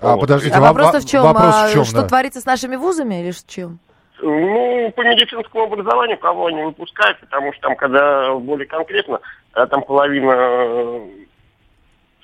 А, 0.00 0.14
Вот. 0.14 0.22
подождите, 0.22 0.56
А 0.56 0.60
во- 0.60 0.66
вопрос-то 0.68 0.94
во- 0.98 1.00
в 1.00 1.06
чем? 1.08 1.22
Вопрос 1.22 1.54
А, 1.54 1.68
в 1.68 1.72
чем, 1.72 1.84
что 1.84 2.02
да. 2.02 2.08
творится 2.08 2.40
с 2.40 2.44
нашими 2.46 2.74
вузами 2.74 3.20
или 3.22 3.30
в 3.30 3.46
чем? 3.46 3.78
Ну, 4.20 4.90
по 4.96 5.02
медицинскому 5.02 5.64
образованию 5.66 6.18
кого 6.18 6.46
они 6.46 6.62
выпускают, 6.62 7.20
потому 7.20 7.52
что 7.52 7.62
там, 7.62 7.76
когда 7.76 8.34
более 8.34 8.66
конкретно, 8.66 9.20
а 9.52 9.66
там 9.66 9.82
половина 9.82 10.32
э, 10.36 11.08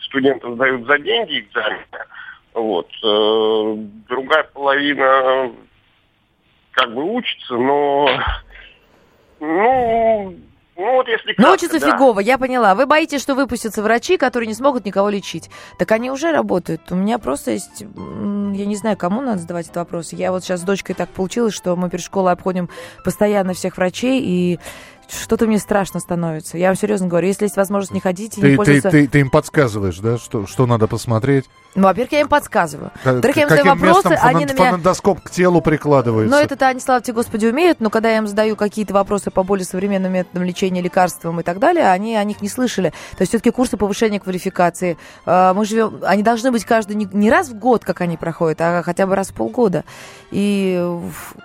студентов 0.01 0.55
сдают 0.57 0.85
за 0.89 0.99
деньги 0.99 1.39
экзамены, 1.41 1.85
вот, 2.55 2.89
э, 3.05 3.75
другая 4.09 4.43
половина 4.53 5.53
как 6.73 6.93
бы 6.93 7.05
учится, 7.05 7.55
но, 7.55 8.09
ну, 9.39 10.35
ну 10.81 10.93
вот 10.97 11.09
если 11.09 11.35
Ну, 11.37 11.45
кратко, 11.45 11.53
учатся 11.53 11.81
да. 11.81 11.93
фигово, 11.93 12.21
я 12.21 12.39
поняла. 12.39 12.75
Вы 12.75 12.87
боитесь, 12.87 13.21
что 13.21 13.35
выпустятся 13.35 13.83
врачи, 13.83 14.17
которые 14.17 14.47
не 14.47 14.55
смогут 14.55 14.85
никого 14.85 15.09
лечить. 15.09 15.51
Так 15.79 15.93
они 15.93 16.11
уже 16.11 16.33
работают. 16.33 16.91
У 16.91 16.95
меня 16.95 17.19
просто 17.19 17.53
есть... 17.53 17.81
Я 17.83 18.67
не 18.67 18.77
знаю, 18.77 18.97
кому 18.97 19.21
надо 19.21 19.39
задавать 19.39 19.67
этот 19.67 19.77
вопрос. 19.77 20.13
Я 20.13 20.33
вот 20.33 20.43
сейчас 20.43 20.61
с 20.61 20.65
дочкой 20.65 20.95
так 20.95 21.11
получилось, 21.11 21.55
что 21.55 21.77
мы 21.77 21.91
перед 21.91 22.05
школой 22.05 22.33
обходим 22.33 22.69
постоянно 23.05 23.53
всех 23.53 23.77
врачей, 23.77 24.21
и 24.23 24.59
что-то 25.11 25.47
мне 25.47 25.59
страшно 25.59 26.01
становится. 26.01 26.59
Я 26.59 26.69
вам 26.69 26.77
серьезно 26.77 27.07
говорю, 27.09 27.29
если 27.29 27.45
есть 27.45 27.57
возможность 27.57 27.93
не 27.93 28.01
ходить 28.01 28.39
и 28.39 28.41
не 28.41 28.43
Ты, 28.43 28.51
ты, 28.51 28.57
пользоваться... 28.57 28.91
ты, 28.91 29.07
ты 29.09 29.21
им 29.21 29.31
подсказываешь, 29.31 29.99
да, 29.99 30.19
что, 30.19 30.47
что 30.47 30.67
надо 30.67 30.87
посмотреть? 30.87 31.47
Ну, 31.75 31.85
во-первых, 31.85 32.13
я 32.13 32.21
им 32.21 32.29
подсказываю. 32.29 32.91
К- 33.03 33.13
Во-вторых, 33.13 33.37
я 33.37 33.43
им 33.45 33.49
задаю 33.49 33.65
каким 33.69 33.79
вопросы, 33.87 34.09
местом 34.09 34.29
они 34.29 34.45
на 34.45 34.53
меня... 34.53 34.71
фонендоскоп 34.71 35.21
к 35.21 35.31
телу 35.31 35.61
прикладывается? 35.61 36.37
Но 36.37 36.41
это-то 36.43 36.67
они, 36.67 36.81
слава 36.81 37.01
тебе, 37.01 37.15
Господи, 37.15 37.47
умеют, 37.47 37.81
но 37.81 37.91
когда 37.91 38.11
я 38.11 38.19
им 38.19 38.27
задаю 38.27 38.57
какие-то 38.57 38.93
вопросы 38.93 39.31
по 39.31 39.45
более 39.45 39.65
современным 39.65 40.13
методам 40.13 40.43
лечения, 40.43 40.81
лекарствам 40.81 41.39
и 41.41 41.43
так 41.45 41.61
далее, 41.61 41.89
они 41.89 42.17
о 42.17 42.25
них 42.25 42.41
не 42.43 42.49
слышали. 42.49 42.91
То 43.17 43.21
есть 43.21 43.31
все-таки 43.31 43.51
курсы 43.51 43.77
повышения 43.77 44.19
квалификации, 44.19 44.99
э, 45.27 45.53
мы 45.55 45.65
живем, 45.65 46.01
они 46.03 46.23
должны 46.25 46.51
быть 46.51 46.65
каждый, 46.65 46.97
не, 46.97 47.09
не 47.13 47.31
раз 47.31 47.49
в 47.49 47.55
год, 47.55 47.85
как 47.85 48.01
они 48.01 48.17
проходят, 48.17 48.61
а 48.61 48.83
хотя 48.83 49.07
бы 49.07 49.15
раз 49.15 49.29
в 49.29 49.35
полгода. 49.35 49.85
И 50.33 50.85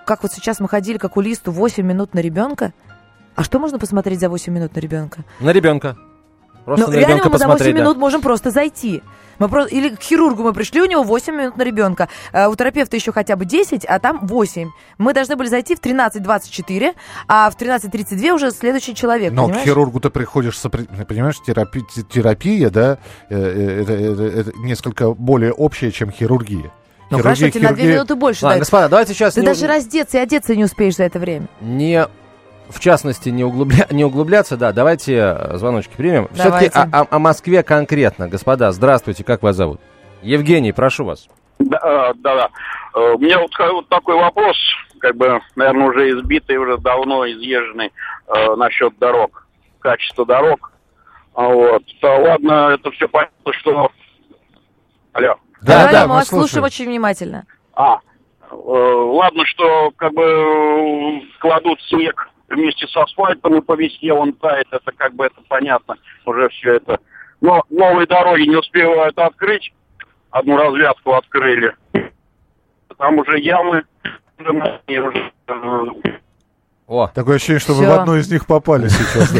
как 0.06 0.22
вот 0.24 0.32
сейчас 0.32 0.58
мы 0.58 0.68
ходили 0.68 0.98
к 0.98 1.04
окулисту 1.04 1.52
8 1.52 1.84
минут 1.86 2.14
на 2.14 2.18
ребенка, 2.20 2.72
а 3.36 3.44
что 3.44 3.58
можно 3.58 3.78
посмотреть 3.78 4.18
за 4.20 4.28
8 4.28 4.52
минут 4.52 4.74
на 4.74 4.80
ребенка? 4.80 5.20
На 5.40 5.50
ребенка. 5.52 5.96
Просто 6.64 6.86
Ну, 6.86 6.92
на 6.92 6.96
реально 6.96 7.14
ребенка 7.14 7.30
мы 7.30 7.38
за 7.38 7.44
8 7.46 7.52
посмотреть. 7.52 7.74
да. 7.76 7.80
минут 7.82 7.96
можем 7.98 8.20
просто 8.20 8.50
зайти. 8.50 9.02
Мы 9.38 9.48
просто, 9.50 9.72
или 9.74 9.90
к 9.90 10.00
хирургу 10.00 10.42
мы 10.42 10.52
пришли, 10.54 10.80
у 10.80 10.86
него 10.86 11.02
8 11.02 11.34
минут 11.36 11.56
на 11.58 11.62
ребенка. 11.62 12.08
А 12.32 12.48
у 12.48 12.56
терапевта 12.56 12.96
еще 12.96 13.12
хотя 13.12 13.36
бы 13.36 13.44
10, 13.44 13.84
а 13.84 13.98
там 14.00 14.26
8. 14.26 14.70
Мы 14.98 15.12
должны 15.12 15.36
были 15.36 15.46
зайти 15.48 15.76
в 15.76 15.80
13.24, 15.80 16.94
а 17.28 17.50
в 17.50 17.56
13.32 17.56 18.30
уже 18.32 18.50
следующий 18.50 18.94
человек, 18.94 19.32
Но 19.32 19.42
к 19.44 19.46
понимаешь? 19.48 19.64
хирургу 19.68 20.00
ты 20.00 20.10
приходишь, 20.10 20.54
сопри- 20.58 20.88
понимаешь, 21.04 21.36
терапи- 21.46 21.82
те- 21.94 22.02
терапия, 22.02 22.70
да, 22.70 22.98
э, 23.28 23.36
э, 23.38 23.82
это, 23.82 23.92
это- 23.92 24.22
это 24.22 24.52
несколько 24.58 25.12
более 25.12 25.52
общее, 25.52 25.92
чем 25.92 26.10
хирургия. 26.10 26.72
Ну 27.10 27.18
Хирургия- 27.18 27.22
хорошо, 27.22 27.50
тебе 27.50 27.68
на 27.68 27.74
2 27.74 27.84
хирургия- 27.84 27.92
минуты 27.92 28.14
больше 28.16 28.44
Ладно, 28.44 28.54
дают. 28.54 28.62
господа, 28.62 28.88
давайте 28.88 29.12
сейчас 29.14 29.34
Ты 29.34 29.42
не, 29.42 29.46
даже 29.46 29.66
раздеться 29.68 30.16
и 30.16 30.20
одеться 30.20 30.56
не 30.56 30.64
успеешь 30.64 30.96
за 30.96 31.04
это 31.04 31.18
время. 31.20 31.46
не- 31.60 32.08
в 32.68 32.80
частности, 32.80 33.28
не, 33.28 33.42
углубля- 33.42 33.92
не 33.92 34.04
углубляться, 34.04 34.56
да, 34.56 34.72
давайте 34.72 35.14
э, 35.16 35.56
звоночки 35.56 35.94
примем. 35.96 36.28
Все-таки 36.34 36.68
Давайте. 36.70 36.78
о, 36.78 37.02
о- 37.02 37.06
о 37.10 37.18
Москве 37.18 37.62
конкретно. 37.62 38.28
Господа, 38.28 38.72
здравствуйте, 38.72 39.24
как 39.24 39.42
вас 39.42 39.56
зовут? 39.56 39.80
Евгений, 40.22 40.72
прошу 40.72 41.04
вас. 41.04 41.28
Да, 41.58 41.78
э, 41.82 42.14
да, 42.16 42.34
да. 42.34 42.48
Э, 42.94 43.12
У 43.14 43.18
меня 43.18 43.38
вот, 43.38 43.50
вот 43.58 43.88
такой 43.88 44.16
вопрос, 44.16 44.56
как 45.00 45.16
бы, 45.16 45.40
наверное, 45.54 45.88
уже 45.88 46.10
избитый, 46.10 46.56
уже 46.56 46.76
давно 46.78 47.26
изъезженный 47.30 47.92
э, 48.26 48.54
насчет 48.56 48.98
дорог, 48.98 49.46
качества 49.80 50.26
дорог. 50.26 50.72
А 51.34 51.48
Вот. 51.48 51.82
Да, 52.02 52.14
ладно, 52.18 52.70
это 52.74 52.90
все 52.92 53.08
понятно, 53.08 53.52
что... 53.52 53.90
Алло. 55.12 55.36
Да, 55.62 55.90
да, 55.90 56.02
мы 56.02 56.08
мы 56.08 56.14
вас 56.16 56.28
слушаем 56.28 56.48
слушаем. 56.48 56.64
очень 56.64 56.86
внимательно. 56.86 57.44
А, 57.74 57.98
э, 58.50 58.54
ладно, 58.54 59.44
что 59.46 59.90
как 59.96 60.12
бы 60.12 61.22
кладут 61.40 61.80
снег 61.88 62.28
вместе 62.48 62.86
с 62.86 62.96
асфальтом 62.96 63.56
и 63.56 63.60
по 63.60 63.74
весне 63.74 64.12
он 64.12 64.32
тает, 64.34 64.66
это 64.70 64.92
как 64.96 65.14
бы 65.14 65.26
это 65.26 65.40
понятно, 65.48 65.96
уже 66.24 66.48
все 66.50 66.74
это. 66.74 66.98
Но 67.40 67.62
новые 67.70 68.06
дороги 68.06 68.42
не 68.42 68.56
успевают 68.56 69.18
открыть, 69.18 69.72
одну 70.30 70.56
развязку 70.56 71.12
открыли. 71.14 71.74
Там 72.98 73.18
уже 73.18 73.38
ямы, 73.38 73.84
уже, 74.38 74.80
О, 76.86 77.08
Такое 77.08 77.36
ощущение, 77.36 77.58
что 77.58 77.74
вы 77.74 77.82
Всё. 77.84 77.90
в 77.96 78.00
одну 78.00 78.16
из 78.16 78.30
них 78.30 78.46
попали 78.46 78.88
сейчас. 78.88 79.34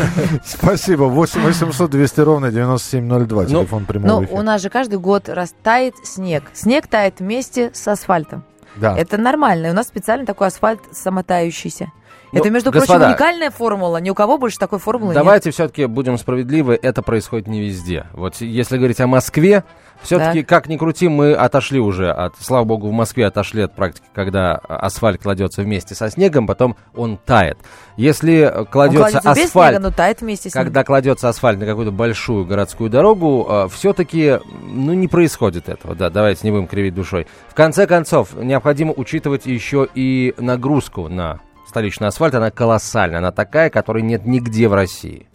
Спасибо. 0.44 1.04
8 1.04 1.40
800 1.40 1.90
200 1.90 2.20
ровно 2.20 2.50
9702. 2.50 3.42
Ну, 3.42 3.48
Телефон 3.48 3.80
Но 3.82 3.86
прямого 3.86 4.20
у 4.20 4.24
эфира. 4.24 4.42
нас 4.42 4.62
же 4.62 4.68
каждый 4.68 4.98
год 4.98 5.28
растает 5.28 5.94
снег. 6.04 6.44
Снег 6.54 6.88
тает 6.88 7.20
вместе 7.20 7.70
с 7.72 7.86
асфальтом. 7.86 8.44
Да. 8.74 8.96
Это 8.98 9.16
нормально. 9.16 9.68
И 9.68 9.70
у 9.70 9.74
нас 9.74 9.86
специально 9.86 10.26
такой 10.26 10.48
асфальт 10.48 10.80
самотающийся. 10.90 11.92
Ну, 12.32 12.40
это, 12.40 12.50
между 12.50 12.70
господа, 12.70 12.98
прочим, 12.98 13.10
уникальная 13.10 13.50
формула. 13.50 13.98
Ни 13.98 14.10
у 14.10 14.14
кого 14.14 14.38
больше 14.38 14.58
такой 14.58 14.78
формулы 14.78 15.14
нет. 15.14 15.22
давайте 15.22 15.50
все-таки 15.50 15.86
будем 15.86 16.18
справедливы, 16.18 16.78
это 16.80 17.02
происходит 17.02 17.46
не 17.46 17.60
везде. 17.60 18.06
Вот 18.12 18.40
если 18.40 18.76
говорить 18.78 19.00
о 19.00 19.06
Москве, 19.06 19.64
все-таки, 20.02 20.42
как 20.42 20.66
ни 20.68 20.76
крути, 20.76 21.08
мы 21.08 21.32
отошли 21.34 21.78
уже 21.78 22.10
от, 22.10 22.34
слава 22.38 22.64
богу, 22.64 22.88
в 22.88 22.92
Москве 22.92 23.26
отошли 23.26 23.62
от 23.62 23.74
практики, 23.74 24.04
когда 24.14 24.56
асфальт 24.56 25.22
кладется 25.22 25.62
вместе 25.62 25.94
со 25.94 26.10
снегом, 26.10 26.46
потом 26.46 26.76
он 26.94 27.16
тает. 27.16 27.58
Если 27.96 28.40
э, 28.40 28.64
кладется 28.66 29.20
кладется 29.20 29.30
асфальт, 29.30 29.76
снега, 29.76 29.88
но 29.88 29.90
тает 29.90 30.20
вместе 30.20 30.50
с 30.50 30.54
ним. 30.54 30.64
когда 30.64 30.84
кладется 30.84 31.28
асфальт 31.28 31.60
на 31.60 31.66
какую-то 31.66 31.92
большую 31.92 32.44
городскую 32.44 32.90
дорогу, 32.90 33.68
все-таки, 33.72 34.38
ну, 34.62 34.92
не 34.92 35.08
происходит 35.08 35.68
этого, 35.68 35.94
да, 35.94 36.10
давайте 36.10 36.40
не 36.44 36.50
будем 36.50 36.66
кривить 36.66 36.94
душой. 36.94 37.26
В 37.48 37.54
конце 37.54 37.86
концов, 37.86 38.34
необходимо 38.34 38.92
учитывать 38.92 39.46
еще 39.46 39.88
и 39.94 40.34
нагрузку 40.38 41.08
на 41.08 41.40
столичный 41.66 42.08
асфальт, 42.08 42.34
она 42.34 42.50
колоссальная, 42.50 43.18
она 43.18 43.32
такая, 43.32 43.70
которой 43.70 44.02
нет 44.02 44.26
нигде 44.26 44.68
в 44.68 44.74
России. 44.74 45.28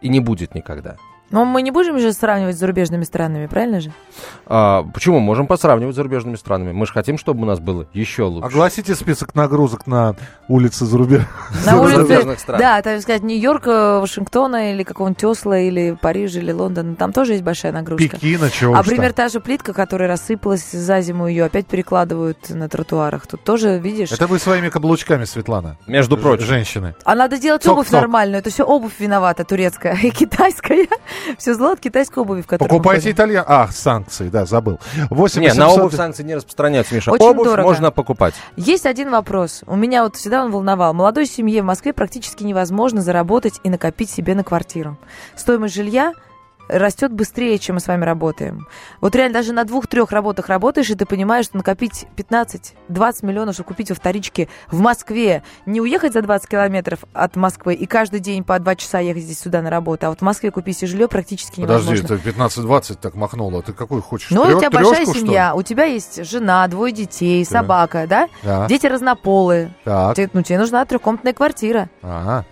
И 0.00 0.08
не 0.08 0.20
будет 0.20 0.54
никогда. 0.54 0.96
Но 1.30 1.44
мы 1.44 1.60
не 1.60 1.70
будем 1.70 1.98
же 1.98 2.12
сравнивать 2.14 2.56
с 2.56 2.58
зарубежными 2.58 3.04
странами, 3.04 3.46
правильно 3.46 3.80
же? 3.80 3.92
А, 4.46 4.82
почему? 4.94 5.18
Можем 5.20 5.46
посравнивать 5.46 5.94
с 5.94 5.96
зарубежными 5.96 6.36
странами. 6.36 6.72
Мы 6.72 6.86
же 6.86 6.92
хотим, 6.92 7.18
чтобы 7.18 7.42
у 7.42 7.44
нас 7.44 7.60
было 7.60 7.86
еще 7.92 8.22
лучше. 8.22 8.46
Огласите 8.46 8.94
список 8.94 9.34
нагрузок 9.34 9.86
на 9.86 10.16
улице 10.48 10.86
за 10.86 10.96
рубеж. 10.96 11.22
На 11.66 11.80
улице, 11.82 11.96
зарубежных 11.96 12.40
стран. 12.40 12.58
да, 12.58 12.80
так 12.82 13.02
сказать, 13.02 13.22
Нью-Йорка, 13.22 14.00
Вашингтона 14.00 14.72
или 14.72 14.82
какого-нибудь 14.84 15.22
Осла, 15.24 15.58
или 15.58 15.98
Парижа, 16.00 16.40
или 16.40 16.52
Лондона. 16.52 16.94
Там 16.96 17.12
тоже 17.12 17.32
есть 17.32 17.44
большая 17.44 17.72
нагрузка. 17.72 18.08
Пекина, 18.08 18.50
чего 18.50 18.74
А 18.74 18.80
уж 18.80 18.86
там. 18.86 18.94
пример 18.94 19.12
та 19.12 19.28
же 19.28 19.40
плитка, 19.40 19.74
которая 19.74 20.08
рассыпалась 20.08 20.70
за 20.70 21.00
зиму, 21.02 21.26
ее 21.26 21.44
опять 21.44 21.66
перекладывают 21.66 22.48
на 22.48 22.70
тротуарах. 22.70 23.26
Тут 23.26 23.44
тоже, 23.44 23.78
видишь, 23.78 24.12
Это 24.12 24.26
вы 24.26 24.38
своими 24.38 24.70
каблучками, 24.70 25.24
Светлана. 25.26 25.76
Между 25.86 26.16
прочим. 26.16 26.46
Женщины. 26.46 26.94
а 27.04 27.14
надо 27.14 27.36
делать 27.38 27.66
обувь 27.66 27.90
нормальную. 27.90 28.38
Это 28.40 28.48
все 28.48 28.64
обувь 28.64 28.98
виновата, 28.98 29.44
турецкая 29.44 29.94
и 30.02 30.10
китайская. 30.10 30.86
Все 31.38 31.54
зло 31.54 31.72
от 31.72 31.80
китайской 31.80 32.20
обуви, 32.20 32.42
в 32.42 32.46
которой 32.46 32.68
Покупайте 32.68 33.10
итальян... 33.10 33.44
А, 33.46 33.68
санкции, 33.68 34.28
да, 34.28 34.46
забыл. 34.46 34.78
8 35.10 35.40
Не, 35.40 35.48
на 35.48 35.66
800 35.66 35.78
обувь 35.78 35.94
санкции 35.96 36.22
не 36.22 36.34
распространяются, 36.34 36.94
Миша. 36.94 37.12
Очень 37.12 37.26
обувь 37.26 37.46
дорого. 37.46 37.68
можно 37.68 37.90
покупать. 37.90 38.34
Есть 38.56 38.86
один 38.86 39.10
вопрос. 39.10 39.62
У 39.66 39.76
меня 39.76 40.02
вот 40.02 40.16
всегда 40.16 40.44
он 40.44 40.50
волновал. 40.50 40.94
Молодой 40.94 41.26
семье 41.26 41.62
в 41.62 41.64
Москве 41.64 41.92
практически 41.92 42.44
невозможно 42.44 43.00
заработать 43.00 43.60
и 43.64 43.70
накопить 43.70 44.10
себе 44.10 44.34
на 44.34 44.44
квартиру. 44.44 44.96
Стоимость 45.36 45.74
жилья 45.74 46.14
растет 46.68 47.12
быстрее, 47.12 47.58
чем 47.58 47.76
мы 47.76 47.80
с 47.80 47.86
вами 47.86 48.04
работаем. 48.04 48.68
Вот 49.00 49.14
реально 49.16 49.34
даже 49.34 49.52
на 49.52 49.64
двух-трех 49.64 50.10
работах 50.12 50.48
работаешь, 50.48 50.90
и 50.90 50.94
ты 50.94 51.06
понимаешь, 51.06 51.46
что 51.46 51.56
накопить 51.56 52.06
15-20 52.16 53.24
миллионов, 53.26 53.54
чтобы 53.54 53.68
купить 53.68 53.90
во 53.90 53.94
вторичке 53.96 54.48
в 54.70 54.80
Москве, 54.80 55.42
не 55.66 55.80
уехать 55.80 56.12
за 56.12 56.22
20 56.22 56.48
километров 56.48 57.00
от 57.12 57.36
Москвы 57.36 57.74
и 57.74 57.86
каждый 57.86 58.20
день 58.20 58.44
по 58.44 58.58
2 58.58 58.76
часа 58.76 58.98
ехать 59.00 59.22
здесь 59.24 59.40
сюда 59.40 59.62
на 59.62 59.70
работу, 59.70 60.06
а 60.06 60.10
вот 60.10 60.18
в 60.18 60.22
Москве 60.22 60.50
купить 60.50 60.78
себе 60.78 60.88
жилье 60.88 61.08
практически 61.08 61.60
Подожди, 61.60 61.92
невозможно. 61.92 62.14
это 62.14 62.28
15-20 62.28 62.98
так 63.00 63.14
махнуло. 63.14 63.62
Ты 63.62 63.72
какой 63.72 64.00
хочешь? 64.00 64.30
Ну, 64.30 64.42
у 64.42 64.46
Трё- 64.46 64.58
тебя 64.60 64.70
большая 64.70 65.06
семья, 65.06 65.54
у 65.54 65.62
тебя 65.62 65.84
есть 65.84 66.24
жена, 66.24 66.66
двое 66.68 66.92
детей, 66.92 67.44
Да. 67.44 67.50
собака, 67.50 68.06
да? 68.08 68.28
Да. 68.42 68.66
Дети 68.66 68.86
разнополые. 68.86 69.74
Так. 69.84 70.16
Тебе, 70.16 70.30
ну, 70.32 70.42
тебе 70.42 70.58
нужна 70.58 70.84
трехкомнатная 70.84 71.32
квартира. 71.32 71.88
Ага. 72.02 72.44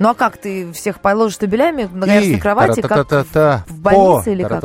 Ну 0.00 0.08
а 0.08 0.14
как 0.14 0.38
ты 0.38 0.72
всех 0.72 1.00
положишь 1.00 1.34
штабелями 1.34 1.84
в 1.84 1.94
многоярусной 1.94 2.36
И 2.36 2.40
кровати, 2.40 2.80
как 2.80 3.06
в 3.68 3.78
больнице 3.80 4.32
или 4.32 4.42
как? 4.42 4.62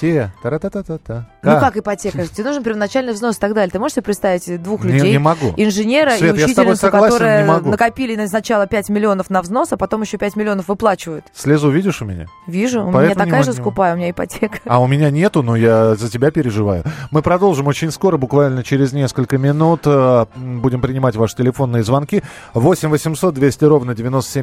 Те, 0.00 0.32
тара-та-та-та-та. 0.42 1.28
Ну 1.42 1.60
как 1.60 1.76
ипотека? 1.76 2.26
Тебе 2.26 2.44
нужен 2.44 2.62
первоначальный 2.64 3.12
взнос 3.12 3.36
и 3.36 3.38
так 3.40 3.52
далее. 3.54 3.70
Ты 3.70 3.78
можешь 3.78 3.96
себе 3.96 4.04
представить 4.04 4.62
двух 4.62 4.82
людей, 4.84 5.12
не 5.12 5.18
могу. 5.18 5.52
инженера 5.58 6.16
и 6.16 6.18
учительницу, 6.32 6.86
которые 6.90 7.44
накопили 7.70 8.16
на- 8.16 8.26
сначала 8.28 8.66
5 8.66 8.88
миллионов 8.88 9.28
на 9.28 9.42
взнос, 9.42 9.72
а 9.72 9.76
потом 9.76 10.00
еще 10.00 10.16
5 10.16 10.36
миллионов 10.36 10.68
выплачивают? 10.68 11.26
Слезу 11.34 11.68
видишь 11.70 12.00
у 12.00 12.06
меня? 12.06 12.26
Вижу, 12.46 12.82
у 12.82 12.90
меня 12.90 13.14
такая 13.14 13.42
же 13.42 13.52
скупая, 13.52 13.92
у 13.94 13.98
меня 13.98 14.10
ипотека. 14.10 14.58
А 14.64 14.80
у 14.80 14.86
меня 14.86 15.10
нету, 15.10 15.42
но 15.42 15.54
я 15.54 15.94
за 15.96 16.10
тебя 16.10 16.30
переживаю. 16.30 16.82
Мы 17.10 17.20
продолжим 17.20 17.66
очень 17.66 17.90
скоро, 17.90 18.16
буквально 18.16 18.64
через 18.64 18.94
несколько 18.94 19.36
минут. 19.36 19.82
э, 19.84 20.24
Будем 20.34 20.80
принимать 20.80 21.14
ваши 21.14 21.36
телефонные 21.36 21.82
звонки. 21.82 22.22
8 22.54 22.88
800 22.88 23.34
200 23.34 23.64
ровно 23.66 23.94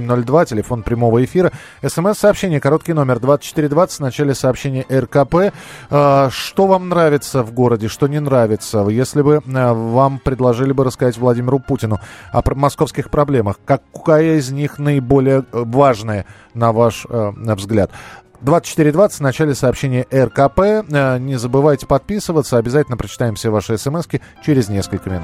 9702, 0.03 0.45
телефон 0.45 0.83
прямого 0.83 1.23
эфира. 1.23 1.51
СМС-сообщение, 1.81 2.59
короткий 2.59 2.93
номер 2.93 3.19
2420, 3.19 3.97
в 3.97 3.99
начале 4.01 4.35
сообщения 4.35 4.85
РКП. 4.89 5.53
Э, 5.89 6.29
Что 6.31 6.67
вам 6.67 6.89
нравится 6.89 7.43
в 7.43 7.53
городе, 7.53 7.87
что 7.87 8.07
не 8.07 8.19
нравится? 8.19 8.87
Если 8.89 9.21
бы 9.21 9.41
э, 9.45 9.73
вам 9.73 10.19
предложили 10.19 10.71
бы 10.71 10.83
рассказать 10.83 11.17
Владимиру 11.17 11.59
Путину 11.59 11.99
о 12.31 12.41
московских 12.55 13.09
проблемах, 13.09 13.59
какая 13.65 14.37
из 14.37 14.51
них 14.51 14.79
наиболее 14.79 15.39
э, 15.39 15.43
важная, 15.51 16.25
на 16.53 16.71
ваш 16.71 17.05
э, 17.09 17.31
взгляд? 17.55 17.91
2420 18.41 19.19
в 19.19 19.21
начале 19.21 19.55
сообщения 19.55 20.05
РКП. 20.13 20.89
Не 21.19 21.37
забывайте 21.37 21.87
подписываться. 21.87 22.57
Обязательно 22.57 22.97
прочитаем 22.97 23.35
все 23.35 23.49
ваши 23.49 23.77
смс 23.77 24.05
через 24.43 24.67
несколько 24.67 25.09
минут. 25.09 25.23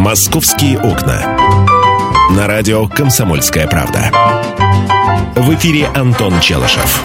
«Московские 0.00 0.78
окна». 0.78 1.36
На 2.30 2.46
радио 2.46 2.88
«Комсомольская 2.88 3.66
правда». 3.68 4.10
В 5.36 5.54
эфире 5.56 5.88
Антон 5.94 6.40
Челышев. 6.40 7.04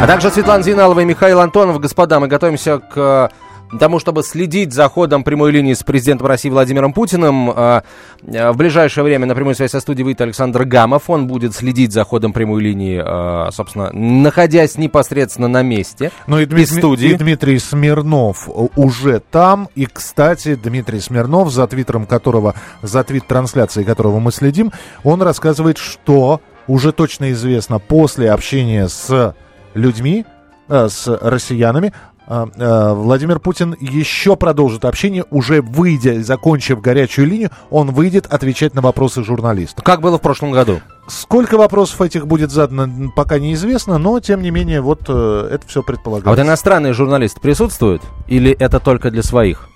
А 0.00 0.06
также 0.06 0.30
Светлана 0.30 0.62
Зиналова 0.62 1.00
и 1.00 1.04
Михаил 1.04 1.38
Антонов. 1.38 1.78
Господа, 1.78 2.18
мы 2.18 2.26
готовимся 2.26 2.78
к 2.78 3.30
тому, 3.78 3.98
чтобы 3.98 4.22
следить 4.22 4.72
за 4.72 4.88
ходом 4.88 5.24
прямой 5.24 5.50
линии 5.50 5.74
с 5.74 5.82
президентом 5.82 6.26
России 6.26 6.48
Владимиром 6.48 6.92
Путиным. 6.92 7.50
А, 7.50 7.82
а, 8.26 8.52
в 8.52 8.56
ближайшее 8.56 9.04
время 9.04 9.26
на 9.26 9.34
прямой 9.34 9.54
связи 9.54 9.70
со 9.70 9.80
студией 9.80 10.04
выйдет 10.04 10.22
Александр 10.22 10.64
Гамов. 10.64 11.10
Он 11.10 11.26
будет 11.26 11.54
следить 11.54 11.92
за 11.92 12.04
ходом 12.04 12.32
прямой 12.32 12.62
линии, 12.62 13.00
а, 13.04 13.50
собственно, 13.52 13.90
находясь 13.92 14.78
непосредственно 14.78 15.48
на 15.48 15.62
месте. 15.62 16.10
Ну 16.26 16.38
и, 16.38 16.46
Дмит... 16.46 16.70
студии. 16.70 17.10
и 17.10 17.14
Дмитрий 17.14 17.58
Смирнов 17.58 18.48
уже 18.76 19.20
там. 19.30 19.68
И, 19.74 19.86
кстати, 19.86 20.54
Дмитрий 20.54 21.00
Смирнов, 21.00 21.50
за 21.50 21.66
твиттером 21.66 22.06
которого, 22.06 22.54
за 22.82 23.04
твит-трансляцией 23.04 23.84
которого 23.86 24.18
мы 24.18 24.32
следим, 24.32 24.72
он 25.04 25.22
рассказывает, 25.22 25.78
что 25.78 26.40
уже 26.66 26.92
точно 26.92 27.32
известно 27.32 27.78
после 27.78 28.30
общения 28.30 28.88
с 28.88 29.34
людьми, 29.74 30.24
э, 30.68 30.88
с 30.88 31.06
россиянами, 31.20 31.92
Владимир 32.28 33.40
Путин 33.40 33.74
еще 33.80 34.36
продолжит 34.36 34.84
общение, 34.84 35.24
уже 35.30 35.62
выйдя, 35.62 36.22
закончив 36.22 36.80
горячую 36.80 37.26
линию, 37.26 37.50
он 37.70 37.90
выйдет 37.92 38.26
отвечать 38.26 38.74
на 38.74 38.82
вопросы 38.82 39.24
журналистов. 39.24 39.82
Как 39.82 40.02
было 40.02 40.18
в 40.18 40.20
прошлом 40.20 40.52
году? 40.52 40.80
Сколько 41.06 41.56
вопросов 41.56 42.02
этих 42.02 42.26
будет 42.26 42.50
задано, 42.50 43.10
пока 43.16 43.38
неизвестно, 43.38 43.96
но, 43.96 44.20
тем 44.20 44.42
не 44.42 44.50
менее, 44.50 44.82
вот 44.82 45.04
э, 45.08 45.48
это 45.52 45.66
все 45.66 45.82
предполагается. 45.82 46.30
А 46.30 46.34
вот 46.34 46.46
иностранные 46.46 46.92
журналисты 46.92 47.40
присутствуют? 47.40 48.02
Или 48.26 48.52
это 48.52 48.78
только 48.78 49.10
для 49.10 49.22
своих? 49.22 49.68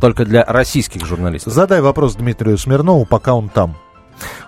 Только 0.00 0.24
для 0.24 0.44
российских 0.44 1.04
журналистов? 1.04 1.52
Задай 1.52 1.82
вопрос 1.82 2.14
Дмитрию 2.14 2.56
Смирнову, 2.56 3.04
пока 3.04 3.34
он 3.34 3.50
там. 3.50 3.76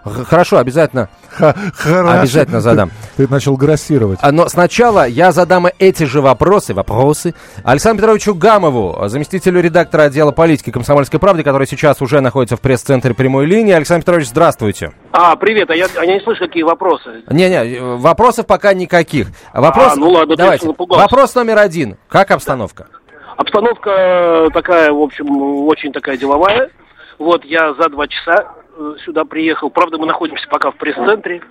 Хорошо, 0.05 0.59
обязательно. 0.59 1.09
Хорошо. 1.31 2.21
Обязательно 2.21 2.61
задам. 2.61 2.91
Ты, 3.17 3.27
ты 3.27 3.33
начал 3.33 3.57
грассировать. 3.57 4.19
А, 4.23 4.33
но 4.33 4.49
сначала 4.49 5.07
я 5.07 5.33
задам 5.33 5.67
эти 5.79 6.05
же 6.05 6.21
вопросы, 6.21 6.75
вопросы 6.75 7.35
Александру 7.65 8.03
Петровичу 8.03 8.35
Гамову, 8.35 9.09
заместителю 9.09 9.61
редактора 9.61 10.03
отдела 10.03 10.31
политики 10.31 10.71
«Комсомольской 10.71 11.19
правды», 11.19 11.43
который 11.43 11.67
сейчас 11.67 12.03
уже 12.03 12.21
находится 12.21 12.57
в 12.57 12.61
пресс-центре 12.61 13.15
прямой 13.15 13.47
линии. 13.47 13.73
Александр 13.73 14.03
Петрович, 14.03 14.29
здравствуйте. 14.29 14.93
А, 15.13 15.37
привет, 15.37 15.71
а 15.71 15.75
я, 15.75 15.87
а 15.97 16.05
я 16.05 16.15
не 16.15 16.21
слышу, 16.21 16.45
какие 16.45 16.63
вопросы. 16.63 17.23
Не-не, 17.31 17.81
вопросов 17.97 18.47
пока 18.47 18.75
никаких. 18.75 19.29
Вопрос, 19.53 19.93
а, 19.93 19.97
ну 19.97 20.11
ладно, 20.11 20.37
давайте. 20.37 20.67
Вопрос 20.67 21.35
номер 21.35 21.59
один. 21.59 21.97
Как 22.09 22.31
обстановка? 22.31 22.89
Обстановка 23.37 24.49
такая, 24.53 24.93
в 24.93 25.01
общем, 25.01 25.27
очень 25.67 25.93
такая 25.93 26.17
деловая. 26.17 26.71
Вот 27.19 27.45
я 27.45 27.75
за 27.75 27.89
два 27.89 28.07
часа 28.07 28.45
Э, 28.45 28.64
сюда 29.05 29.25
приехал. 29.25 29.71
Правда, 29.71 29.99
мы 29.99 30.07
находимся 30.07 30.47
пока 30.49 30.71
в 30.71 30.77
пресс-центре. 30.77 31.43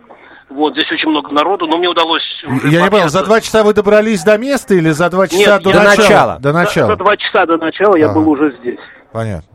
Вот, 0.50 0.74
здесь 0.74 0.92
очень 0.92 1.10
много 1.10 1.32
народу, 1.32 1.66
но 1.68 1.78
мне 1.78 1.88
удалось... 1.88 2.24
Я 2.66 2.84
не 2.84 2.90
понял, 2.90 3.10
за 3.10 3.24
два 3.24 3.42
часа 3.42 3.64
вы 3.64 3.74
добрались 3.74 4.24
до 4.24 4.38
места 4.38 4.76
или 4.76 4.92
за 4.92 5.10
два 5.10 5.28
часа 5.28 5.56
Нет, 5.56 5.64
до, 5.64 5.72
до 5.72 5.80
начала? 5.80 5.96
начала? 5.96 6.40
До 6.40 6.54
начала. 6.54 6.88
За, 6.88 6.94
за 6.94 6.98
два 6.98 7.18
часа 7.18 7.46
до 7.46 7.58
начала 7.58 7.96
я 7.96 8.10
был 8.10 8.30
уже 8.30 8.56
здесь. 8.60 8.80
Понятно. 9.12 9.50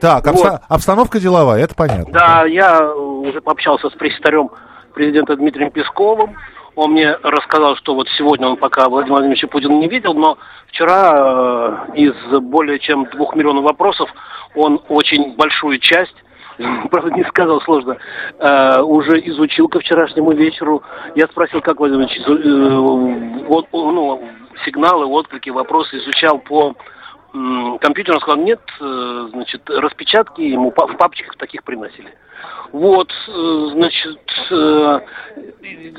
Так, 0.00 0.26
вот. 0.26 0.44
обста- 0.44 0.60
обстановка 0.68 1.20
деловая, 1.20 1.62
это 1.62 1.74
понятно. 1.74 2.12
Да, 2.12 2.44
я 2.44 2.92
уже 2.94 3.40
пообщался 3.40 3.90
с 3.90 3.92
пресс-старем 3.92 4.50
президента 4.92 5.36
Дмитрием 5.36 5.70
Песковым. 5.70 6.36
Он 6.74 6.92
мне 6.92 7.16
рассказал, 7.22 7.76
что 7.76 7.94
вот 7.94 8.08
сегодня 8.18 8.48
он 8.48 8.56
пока 8.56 8.88
Владимир 8.88 9.12
Владимировича 9.12 9.46
Путина 9.46 9.74
не 9.74 9.88
видел, 9.88 10.14
но 10.14 10.38
вчера 10.66 11.86
э, 11.94 11.96
из 11.96 12.14
более 12.40 12.80
чем 12.80 13.04
двух 13.06 13.36
миллионов 13.36 13.64
вопросов 13.64 14.10
он 14.56 14.80
очень 14.88 15.36
большую 15.36 15.78
часть 15.78 16.16
правда, 16.90 17.10
не 17.14 17.24
сказал 17.24 17.60
сложно, 17.62 17.96
э, 18.38 18.80
уже 18.80 19.18
изучил 19.28 19.68
ко 19.68 19.80
вчерашнему 19.80 20.32
вечеру. 20.32 20.82
Я 21.14 21.26
спросил, 21.26 21.60
как 21.60 21.78
Владимир 21.78 22.06
Ильич, 22.06 22.20
э, 22.26 23.44
вот, 23.46 23.66
ну, 23.72 24.22
сигналы, 24.64 25.06
отклики, 25.06 25.50
вопросы 25.50 25.98
изучал 25.98 26.38
по 26.38 26.74
э, 27.32 27.78
компьютеру. 27.80 28.16
Он 28.16 28.20
сказал, 28.20 28.42
нет, 28.44 28.60
э, 28.80 29.28
значит, 29.32 29.68
распечатки 29.68 30.42
ему 30.42 30.70
в 30.70 30.74
папочках 30.74 31.36
таких 31.36 31.64
приносили. 31.64 32.12
Вот, 32.72 33.10
э, 33.28 33.66
значит, 33.72 34.20
э, 34.50 35.00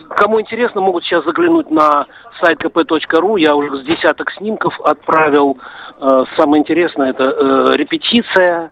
кому 0.10 0.42
интересно, 0.42 0.82
могут 0.82 1.04
сейчас 1.04 1.24
заглянуть 1.26 1.70
на 1.70 2.06
сайт 2.42 2.62
kp.ru. 2.62 3.40
Я 3.40 3.56
уже 3.56 3.78
с 3.78 3.84
десяток 3.84 4.32
снимков 4.32 4.80
отправил. 4.82 5.58
Э, 6.00 6.26
самое 6.38 6.62
интересное, 6.62 7.12
это 7.12 7.74
репетиция 7.76 8.72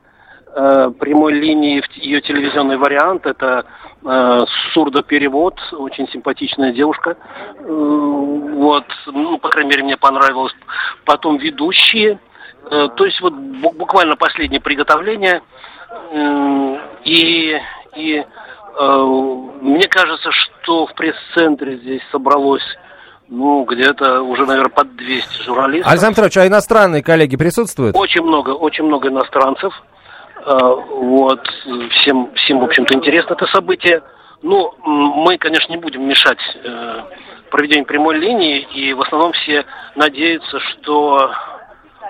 э, 0.56 0.92
прямой 1.00 1.34
линии 1.34 1.84
ее 1.96 2.22
телевизионный 2.22 2.78
вариант. 2.78 3.26
Это 3.26 3.66
э, 4.04 4.40
сурдоперевод, 4.74 5.60
очень 5.74 6.08
симпатичная 6.10 6.72
девушка. 6.72 7.16
Э, 7.60 7.66
вот, 7.66 8.86
ну, 9.08 9.38
по 9.38 9.50
крайней 9.50 9.72
мере, 9.72 9.84
мне 9.84 9.98
понравилось. 9.98 10.54
Потом 11.06 11.38
ведущие. 11.38 12.20
Э, 12.70 12.90
то 12.96 13.06
есть 13.06 13.20
вот 13.22 13.34
буквально 13.34 14.16
последнее 14.16 14.62
приготовление. 14.62 15.42
Э, 16.12 16.78
и 17.04 17.58
и 17.96 18.18
э, 18.18 19.04
мне 19.62 19.88
кажется, 19.88 20.32
что 20.32 20.88
в 20.88 20.94
пресс-центре 20.96 21.78
здесь 21.78 22.02
собралось 22.12 22.64
ну, 23.30 23.64
где-то 23.64 24.22
уже, 24.22 24.46
наверное, 24.46 24.70
под 24.70 24.96
200 24.96 25.44
журналистов. 25.44 25.92
Александр 25.92 26.16
Петрович, 26.16 26.38
а 26.38 26.48
иностранные 26.48 27.04
коллеги 27.04 27.36
присутствуют? 27.36 27.96
Очень 27.96 28.22
много, 28.22 28.52
очень 28.52 28.84
много 28.84 29.10
иностранцев. 29.10 29.74
Э, 30.46 30.58
вот, 30.60 31.48
всем, 31.92 32.34
всем, 32.36 32.60
в 32.60 32.64
общем-то, 32.66 32.94
интересно 32.96 33.34
это 33.34 33.46
событие. 33.48 34.02
Ну, 34.42 34.74
мы, 34.84 35.38
конечно, 35.38 35.72
не 35.72 35.78
будем 35.78 36.06
мешать 36.06 36.40
э, 36.56 37.04
проведению 37.50 37.86
прямой 37.86 38.18
линии, 38.18 38.68
и 38.74 38.94
в 38.94 39.02
основном 39.02 39.32
все 39.32 39.64
надеются, 39.96 40.60
что 40.60 41.32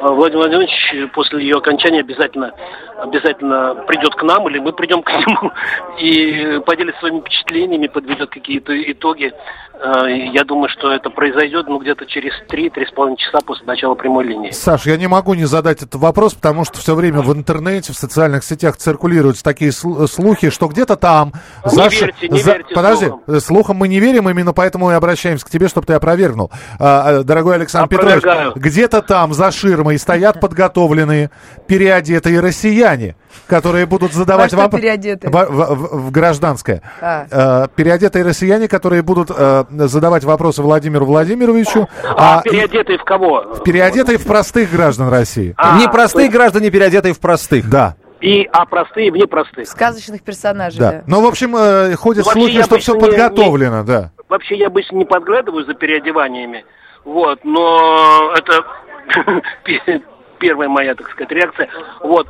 Владимир 0.01 0.39
Владимирович 0.39 1.11
после 1.13 1.43
ее 1.43 1.57
окончания 1.57 1.99
обязательно, 1.99 2.51
обязательно 2.97 3.75
придет 3.87 4.15
к 4.15 4.23
нам, 4.23 4.49
или 4.49 4.59
мы 4.59 4.73
придем 4.73 5.01
к 5.03 5.09
нему 5.11 5.51
и 5.99 6.59
поделится 6.65 6.99
своими 6.99 7.21
впечатлениями, 7.21 7.87
подведет 7.87 8.29
какие-то 8.29 8.73
итоги. 8.91 9.31
Э, 9.75 10.07
я 10.33 10.43
думаю, 10.43 10.69
что 10.69 10.91
это 10.91 11.09
произойдет 11.09 11.67
ну, 11.67 11.79
где-то 11.79 12.05
через 12.05 12.33
3-3,5 12.49 13.15
часа 13.17 13.39
после 13.45 13.65
начала 13.65 13.95
прямой 13.95 14.25
линии. 14.25 14.51
Саш, 14.51 14.85
я 14.85 14.97
не 14.97 15.07
могу 15.07 15.33
не 15.33 15.45
задать 15.45 15.81
этот 15.81 15.95
вопрос, 15.95 16.33
потому 16.33 16.65
что 16.65 16.79
все 16.79 16.95
время 16.95 17.21
в 17.21 17.33
интернете, 17.33 17.93
в 17.93 17.97
социальных 17.97 18.43
сетях 18.43 18.77
циркулируют 18.77 19.41
такие 19.43 19.71
слухи, 19.71 20.49
что 20.49 20.67
где-то 20.67 20.95
там... 20.95 21.33
Не 21.65 21.71
за... 21.71 21.87
верьте, 21.87 22.27
не 22.29 22.39
за... 22.39 22.53
верьте 22.53 22.73
Подожди, 22.73 23.05
слухам. 23.07 23.39
слухам 23.39 23.77
мы 23.77 23.87
не 23.87 23.99
верим, 23.99 24.29
именно 24.29 24.53
поэтому 24.53 24.91
и 24.91 24.93
обращаемся 24.93 25.45
к 25.45 25.49
тебе, 25.49 25.67
чтобы 25.67 25.87
ты 25.87 25.93
опровергнул. 25.93 26.51
А, 26.79 27.19
а 27.19 27.23
дорогой 27.23 27.55
Александр 27.55 27.89
Петрович, 27.89 28.23
где-то 28.55 29.01
там 29.01 29.33
за 29.33 29.51
ширмой 29.51 29.82
стоят 29.97 30.39
подготовленные, 30.39 31.29
переодетые 31.67 32.39
россияне 32.39 33.15
которые 33.47 33.85
будут 33.85 34.13
задавать 34.13 34.53
вам... 34.53 34.69
переодетые? 34.69 35.31
В, 35.31 35.33
в, 35.33 35.75
в, 35.75 36.07
в 36.07 36.11
гражданское. 36.11 36.81
А. 37.01 37.65
Э, 37.65 37.67
переодетые 37.75 38.23
россияне, 38.23 38.67
которые 38.67 39.01
будут 39.01 39.31
э, 39.35 39.65
задавать 39.69 40.23
вопросы 40.23 40.61
Владимиру 40.61 41.05
Владимировичу. 41.05 41.87
А, 42.03 42.39
а 42.39 42.41
переодетые 42.41 42.97
в 42.97 43.03
кого? 43.03 43.41
Переодетые 43.65 44.17
в 44.17 44.25
простых 44.25 44.71
граждан 44.71 45.09
России. 45.09 45.53
А, 45.57 45.79
не 45.79 45.87
простые 45.87 46.25
есть... 46.25 46.35
граждане, 46.35 46.69
переодетые 46.69 47.13
в 47.13 47.19
простых. 47.19 47.69
Да. 47.69 47.95
И, 48.21 48.47
а 48.53 48.65
простые 48.65 49.11
в 49.11 49.17
непростых. 49.17 49.67
Сказочных 49.67 50.21
персонажей, 50.21 50.79
да. 50.79 50.91
да. 50.91 51.03
Ну, 51.07 51.21
в 51.21 51.25
общем, 51.25 51.55
э, 51.57 51.95
ходят 51.95 52.25
ну, 52.25 52.31
слухи, 52.31 52.63
что 52.63 52.77
все 52.77 52.97
подготовлено, 52.97 53.81
не, 53.81 53.85
да. 53.85 54.11
Вообще, 54.29 54.55
я 54.55 54.67
обычно 54.67 54.95
не 54.95 55.05
подглядываю 55.05 55.65
за 55.65 55.73
переодеваниями, 55.73 56.63
вот, 57.03 57.39
но 57.43 58.33
это 58.37 58.63
первая 60.39 60.69
моя, 60.69 60.95
так 60.95 61.09
сказать, 61.09 61.31
реакция. 61.31 61.69
Вот. 62.01 62.27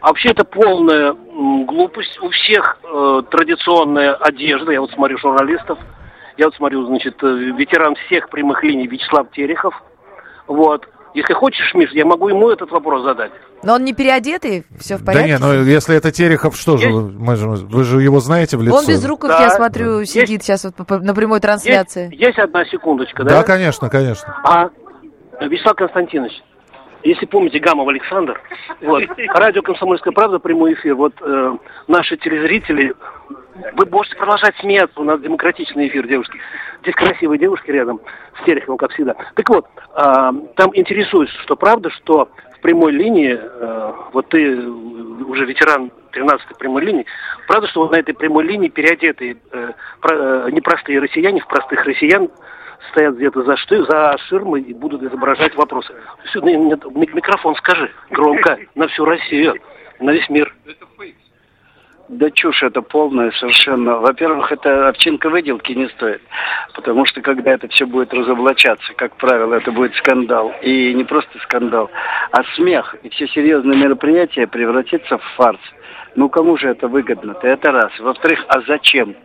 А 0.00 0.08
вообще 0.08 0.30
это 0.30 0.44
полная 0.44 1.12
глупость. 1.66 2.18
У 2.20 2.28
всех 2.30 2.78
э, 2.84 3.22
традиционная 3.30 4.14
одежда. 4.14 4.72
Я 4.72 4.80
вот 4.80 4.90
смотрю 4.90 5.18
журналистов. 5.18 5.78
Я 6.36 6.46
вот 6.46 6.54
смотрю, 6.56 6.84
значит, 6.86 7.16
э, 7.22 7.26
ветеран 7.56 7.94
всех 8.06 8.28
прямых 8.28 8.62
линий 8.62 8.86
Вячеслав 8.86 9.30
Терехов. 9.32 9.74
Вот. 10.46 10.86
Если 11.14 11.32
хочешь, 11.32 11.72
Миш, 11.74 11.90
я 11.92 12.04
могу 12.04 12.28
ему 12.28 12.50
этот 12.50 12.70
вопрос 12.72 13.04
задать. 13.04 13.30
Но 13.62 13.74
он 13.74 13.84
не 13.84 13.94
переодетый, 13.94 14.64
все 14.80 14.96
в 14.96 15.04
Да 15.04 15.12
порядке? 15.12 15.30
не, 15.30 15.38
ну 15.38 15.62
если 15.62 15.96
это 15.96 16.10
Терехов, 16.10 16.56
что 16.56 16.76
же, 16.76 16.90
вы, 16.90 17.12
мы 17.12 17.36
же- 17.36 17.48
вы 17.48 17.84
же 17.84 18.02
его 18.02 18.18
знаете 18.18 18.56
в 18.56 18.62
лицо? 18.62 18.76
Он 18.76 18.84
без 18.84 19.02
руков, 19.06 19.30
Да. 19.30 19.44
я 19.44 19.50
смотрю, 19.50 20.04
сидит 20.04 20.42
сейчас 20.42 20.64
вот 20.64 20.74
на 21.02 21.14
прямой 21.14 21.38
трансляции. 21.38 22.10
Есть, 22.10 22.20
есть 22.20 22.38
одна 22.40 22.64
секундочка, 22.66 23.22
Да, 23.22 23.38
да? 23.38 23.42
конечно, 23.44 23.88
конечно. 23.88 24.36
А, 24.44 24.70
Вячеслав 25.40 25.76
Константинович, 25.76 26.42
если 27.02 27.26
помните 27.26 27.58
Гамов 27.58 27.88
Александр, 27.88 28.40
вот, 28.80 29.02
радио 29.34 29.62
«Комсомольская 29.62 30.12
правда», 30.12 30.38
прямой 30.38 30.72
эфир, 30.72 30.94
вот 30.94 31.12
э, 31.20 31.56
наши 31.86 32.16
телезрители, 32.16 32.94
вы 33.74 33.86
можете 33.90 34.16
продолжать 34.16 34.56
смеяться, 34.56 34.98
у 34.98 35.04
нас 35.04 35.20
демократичный 35.20 35.88
эфир, 35.88 36.06
девушки. 36.06 36.40
Здесь 36.80 36.94
красивые 36.94 37.38
девушки 37.38 37.70
рядом 37.70 38.00
с 38.40 38.44
Тереховым, 38.46 38.78
как 38.78 38.92
всегда. 38.92 39.14
Так 39.34 39.48
вот, 39.50 39.66
а, 39.94 40.32
там 40.56 40.70
интересуется, 40.74 41.38
что 41.42 41.56
правда, 41.56 41.90
что 41.90 42.30
в 42.56 42.60
прямой 42.60 42.92
линии, 42.92 43.38
э, 43.38 43.92
вот 44.12 44.28
ты 44.28 44.66
уже 44.66 45.44
ветеран 45.44 45.92
13-й 46.12 46.54
прямой 46.58 46.84
линии, 46.84 47.06
правда, 47.46 47.68
что 47.68 47.82
вот 47.82 47.92
на 47.92 47.96
этой 47.96 48.14
прямой 48.14 48.44
линии 48.44 48.68
переодетые 48.68 49.36
э, 49.52 49.72
про- 50.00 50.46
э, 50.46 50.50
непростые 50.50 51.00
россияне 51.00 51.40
в 51.40 51.46
простых 51.46 51.84
россиян 51.84 52.30
стоят 52.90 53.16
где-то 53.16 53.42
за, 53.42 53.56
шты, 53.56 53.82
за 53.84 54.16
ширмой 54.28 54.62
и 54.62 54.74
будут 54.74 55.02
изображать 55.02 55.54
вопросы. 55.54 55.94
Ми- 56.34 57.10
микрофон 57.12 57.54
скажи 57.56 57.90
громко 58.10 58.58
на 58.74 58.88
всю 58.88 59.04
Россию, 59.04 59.54
на 60.00 60.10
весь 60.10 60.28
мир. 60.28 60.54
Да 62.08 62.30
чушь 62.30 62.62
это 62.62 62.82
полная 62.82 63.30
совершенно. 63.32 63.96
Во-первых, 63.96 64.52
это 64.52 64.88
овчинка 64.88 65.30
выделки 65.30 65.72
не 65.72 65.88
стоит. 65.88 66.20
Потому 66.74 67.06
что 67.06 67.22
когда 67.22 67.52
это 67.52 67.66
все 67.68 67.86
будет 67.86 68.12
разоблачаться, 68.12 68.92
как 68.94 69.16
правило, 69.16 69.54
это 69.54 69.72
будет 69.72 69.94
скандал. 69.94 70.52
И 70.60 70.92
не 70.92 71.04
просто 71.04 71.38
скандал, 71.38 71.90
а 72.30 72.44
смех. 72.56 72.94
И 73.02 73.08
все 73.08 73.26
серьезные 73.28 73.78
мероприятия 73.78 74.46
превратятся 74.46 75.16
в 75.16 75.22
фарс. 75.36 75.60
Ну, 76.14 76.28
кому 76.28 76.58
же 76.58 76.68
это 76.68 76.88
выгодно-то? 76.88 77.46
Это 77.48 77.72
раз. 77.72 77.90
Во-вторых, 77.98 78.44
а 78.48 78.60
зачем? 78.66 79.16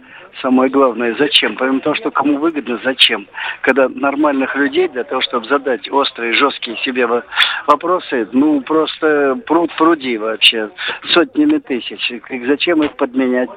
Самое 0.41 0.69
главное, 0.69 1.15
зачем? 1.17 1.55
Помимо 1.55 1.79
того, 1.81 1.95
что 1.95 2.11
кому 2.11 2.37
выгодно, 2.37 2.79
зачем? 2.83 3.27
Когда 3.61 3.89
нормальных 3.89 4.55
людей 4.55 4.87
для 4.87 5.03
того, 5.03 5.21
чтобы 5.21 5.47
задать 5.47 5.89
острые, 5.91 6.33
жесткие 6.33 6.77
себе 6.77 7.07
во- 7.07 7.23
вопросы, 7.67 8.27
ну, 8.31 8.61
просто 8.61 9.37
пруд 9.45 9.71
пруди 9.77 10.17
вообще, 10.17 10.69
сотнями 11.13 11.57
тысяч. 11.59 12.11
И 12.11 12.45
зачем 12.45 12.83
их 12.83 12.95
подменять? 12.95 13.49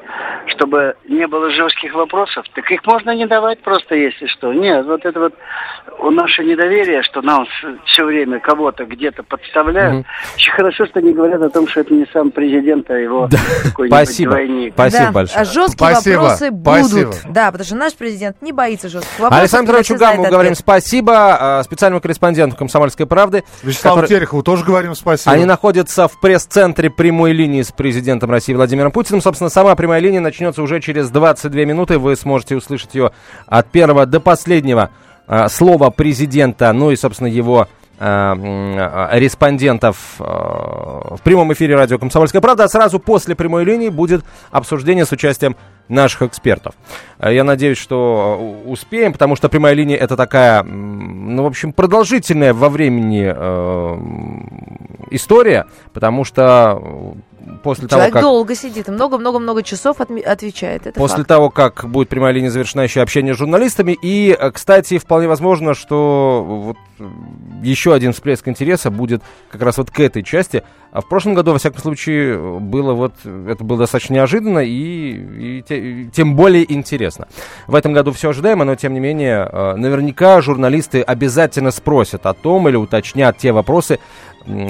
Чтобы 0.47 0.97
не 1.09 1.27
было 1.27 1.51
жестких 1.51 1.95
вопросов? 1.95 2.45
Так 2.55 2.71
их 2.71 2.85
можно 2.87 3.15
не 3.15 3.27
давать 3.27 3.61
просто, 3.61 3.95
если 3.95 4.27
что. 4.27 4.53
Нет, 4.53 4.85
вот 4.87 5.05
это 5.05 5.19
вот 5.21 5.35
у 5.99 6.11
наше 6.11 6.45
недоверие, 6.45 7.03
что 7.03 7.23
нам 7.23 7.47
все 7.87 8.05
время 8.05 8.41
кого-то 8.41 8.85
где-то 8.85 9.23
подставляют. 9.23 10.07
Очень 10.35 10.53
хорошо, 10.53 10.87
что 10.87 11.01
не 11.01 11.13
говорят 11.13 11.43
о 11.43 11.51
том, 11.51 11.67
что 11.69 11.81
это 11.81 11.95
не 11.95 12.07
сам 12.13 12.31
президент, 12.31 12.91
а 12.91 12.95
его 12.99 13.29
какой-нибудь 13.65 13.97
Спасибо. 13.97 14.31
двойник. 14.33 14.73
Спасибо 14.75 15.05
да, 15.07 15.13
большое. 15.13 15.41
а 15.41 15.45
жесткие 15.45 15.91
Спасибо, 15.93 16.21
вопросы 16.21 16.51
спасибо. 16.63 17.11
будут. 17.11 17.33
Да, 17.33 17.47
потому 17.53 17.67
что 17.67 17.75
наш 17.77 17.93
президент 17.95 18.41
не 18.41 18.53
боится 18.53 18.89
жестких 18.89 19.19
вопросов. 19.19 19.51
Знает 19.51 19.87
Чугамову 19.87 20.29
говорим 20.31 20.55
спасибо, 20.55 21.59
а, 21.59 21.63
специальному 21.63 22.01
корреспонденту 22.01 22.57
«Комсомольской 22.57 23.07
правды». 23.07 23.45
Вячеславу 23.63 24.01
который- 24.01 24.17
Терехову 24.17 24.43
тоже 24.43 24.65
говорим 24.65 24.95
спасибо. 24.95 25.33
Они 25.33 25.45
находятся 25.45 26.09
в 26.09 26.21
пресс-центре 26.21 26.91
прямой 26.91 27.33
линии 27.33 27.63
с 27.63 27.73
президентом 27.73 28.31
России 28.31 28.55
Владимиром 28.55 28.93
Путиным. 28.93 29.21
Собственно, 29.21 29.51
сама 29.51 29.75
прямая 29.75 30.01
линия 30.01 30.21
начнется 30.21 30.63
уже 30.63 30.81
через 30.81 31.11
22 31.11 31.65
минуты. 31.65 31.99
Вы 31.99 32.17
сможете 32.17 32.57
услышать 32.57 32.95
ее 32.95 33.13
от 33.47 33.71
первого 33.71 34.07
до 34.07 34.21
последнего 34.21 34.91
а, 35.27 35.49
слова 35.49 35.91
президента, 35.91 36.73
ну 36.73 36.91
и, 36.91 36.97
собственно, 36.97 37.29
его 37.29 37.69
респондентов 39.13 40.17
а, 40.19 41.15
в 41.17 41.21
прямом 41.23 41.53
эфире 41.53 41.77
радио 41.77 41.99
«Комсомольская 41.99 42.41
правда». 42.41 42.65
А 42.65 42.69
сразу 42.69 42.99
после 42.99 43.37
прямой 43.37 43.65
линии 43.65 43.91
будет 43.91 44.25
обсуждение 44.51 45.05
с 45.05 45.13
участием 45.13 45.57
наших 45.89 46.23
экспертов. 46.23 46.75
А, 47.19 47.31
Я 47.31 47.45
надеюсь, 47.45 47.79
что 47.79 48.63
э, 48.65 48.69
успеем, 48.69 49.13
потому 49.13 49.37
что 49.37 49.49
прямая 49.49 49.75
линия 49.75 49.97
это 49.97 50.17
такая, 50.17 50.63
ну, 50.63 51.45
в 51.45 51.47
общем, 51.47 51.73
продолжительная 51.73 52.55
во 52.55 52.69
времени 52.69 53.33
э, 53.35 53.97
история, 55.11 55.67
потому 55.93 56.25
что 56.25 57.15
после 57.63 57.89
того, 57.89 58.01
Человек 58.01 58.13
как... 58.15 58.23
долго 58.23 58.55
сидит, 58.55 58.89
много-много-много 58.89 59.63
часов 59.63 59.99
отме- 60.01 60.23
отвечает. 60.23 60.87
Это 60.87 60.99
После 60.99 61.19
факт. 61.19 61.29
того, 61.29 61.51
как 61.51 61.85
будет 61.89 62.09
прямая 62.09 62.33
линия 62.33 62.51
завершена 62.51 62.83
еще 62.83 63.01
общение 63.01 63.35
с 63.35 63.39
журналистами. 63.39 63.97
И, 64.03 64.37
э, 64.39 64.51
кстати, 64.51 64.99
вполне 64.99 65.29
возможно, 65.29 65.75
что 65.75 66.45
вот 66.47 66.77
э, 66.99 67.05
еще 67.63 67.95
один 67.95 68.13
всплеск 68.13 68.49
интереса 68.49 68.91
будет 68.91 69.23
как 69.51 69.63
раз 69.63 69.79
вот 69.79 69.91
к 69.91 70.01
этой 70.01 70.23
части. 70.23 70.63
А 70.93 71.01
в 71.01 71.09
прошлом 71.09 71.35
году, 71.35 71.53
во 71.53 71.59
всяком 71.59 71.81
случае, 71.81 72.39
было 72.61 72.93
вот, 72.93 73.15
это 73.25 73.65
было 73.65 73.79
достаточно 73.79 74.15
неожиданно 74.15 74.59
и, 74.59 75.59
и 75.59 75.63
те- 75.67 75.79
и 75.81 76.07
тем 76.11 76.37
более 76.37 76.71
интересно. 76.73 77.29
В 77.67 77.75
этом 77.75 77.93
году 77.93 78.13
все 78.13 78.31
ожидаемо, 78.31 78.65
но 78.65 78.75
тем 78.75 78.93
не 78.95 79.01
менее, 79.01 79.49
э, 79.51 79.75
наверняка 79.77 80.41
журналисты 80.43 81.01
обязательно 81.03 81.71
спросят 81.71 82.27
о 82.27 82.35
том 82.35 82.69
или 82.69 82.77
уточнят 82.77 83.39
те 83.39 83.53
вопросы, 83.53 83.99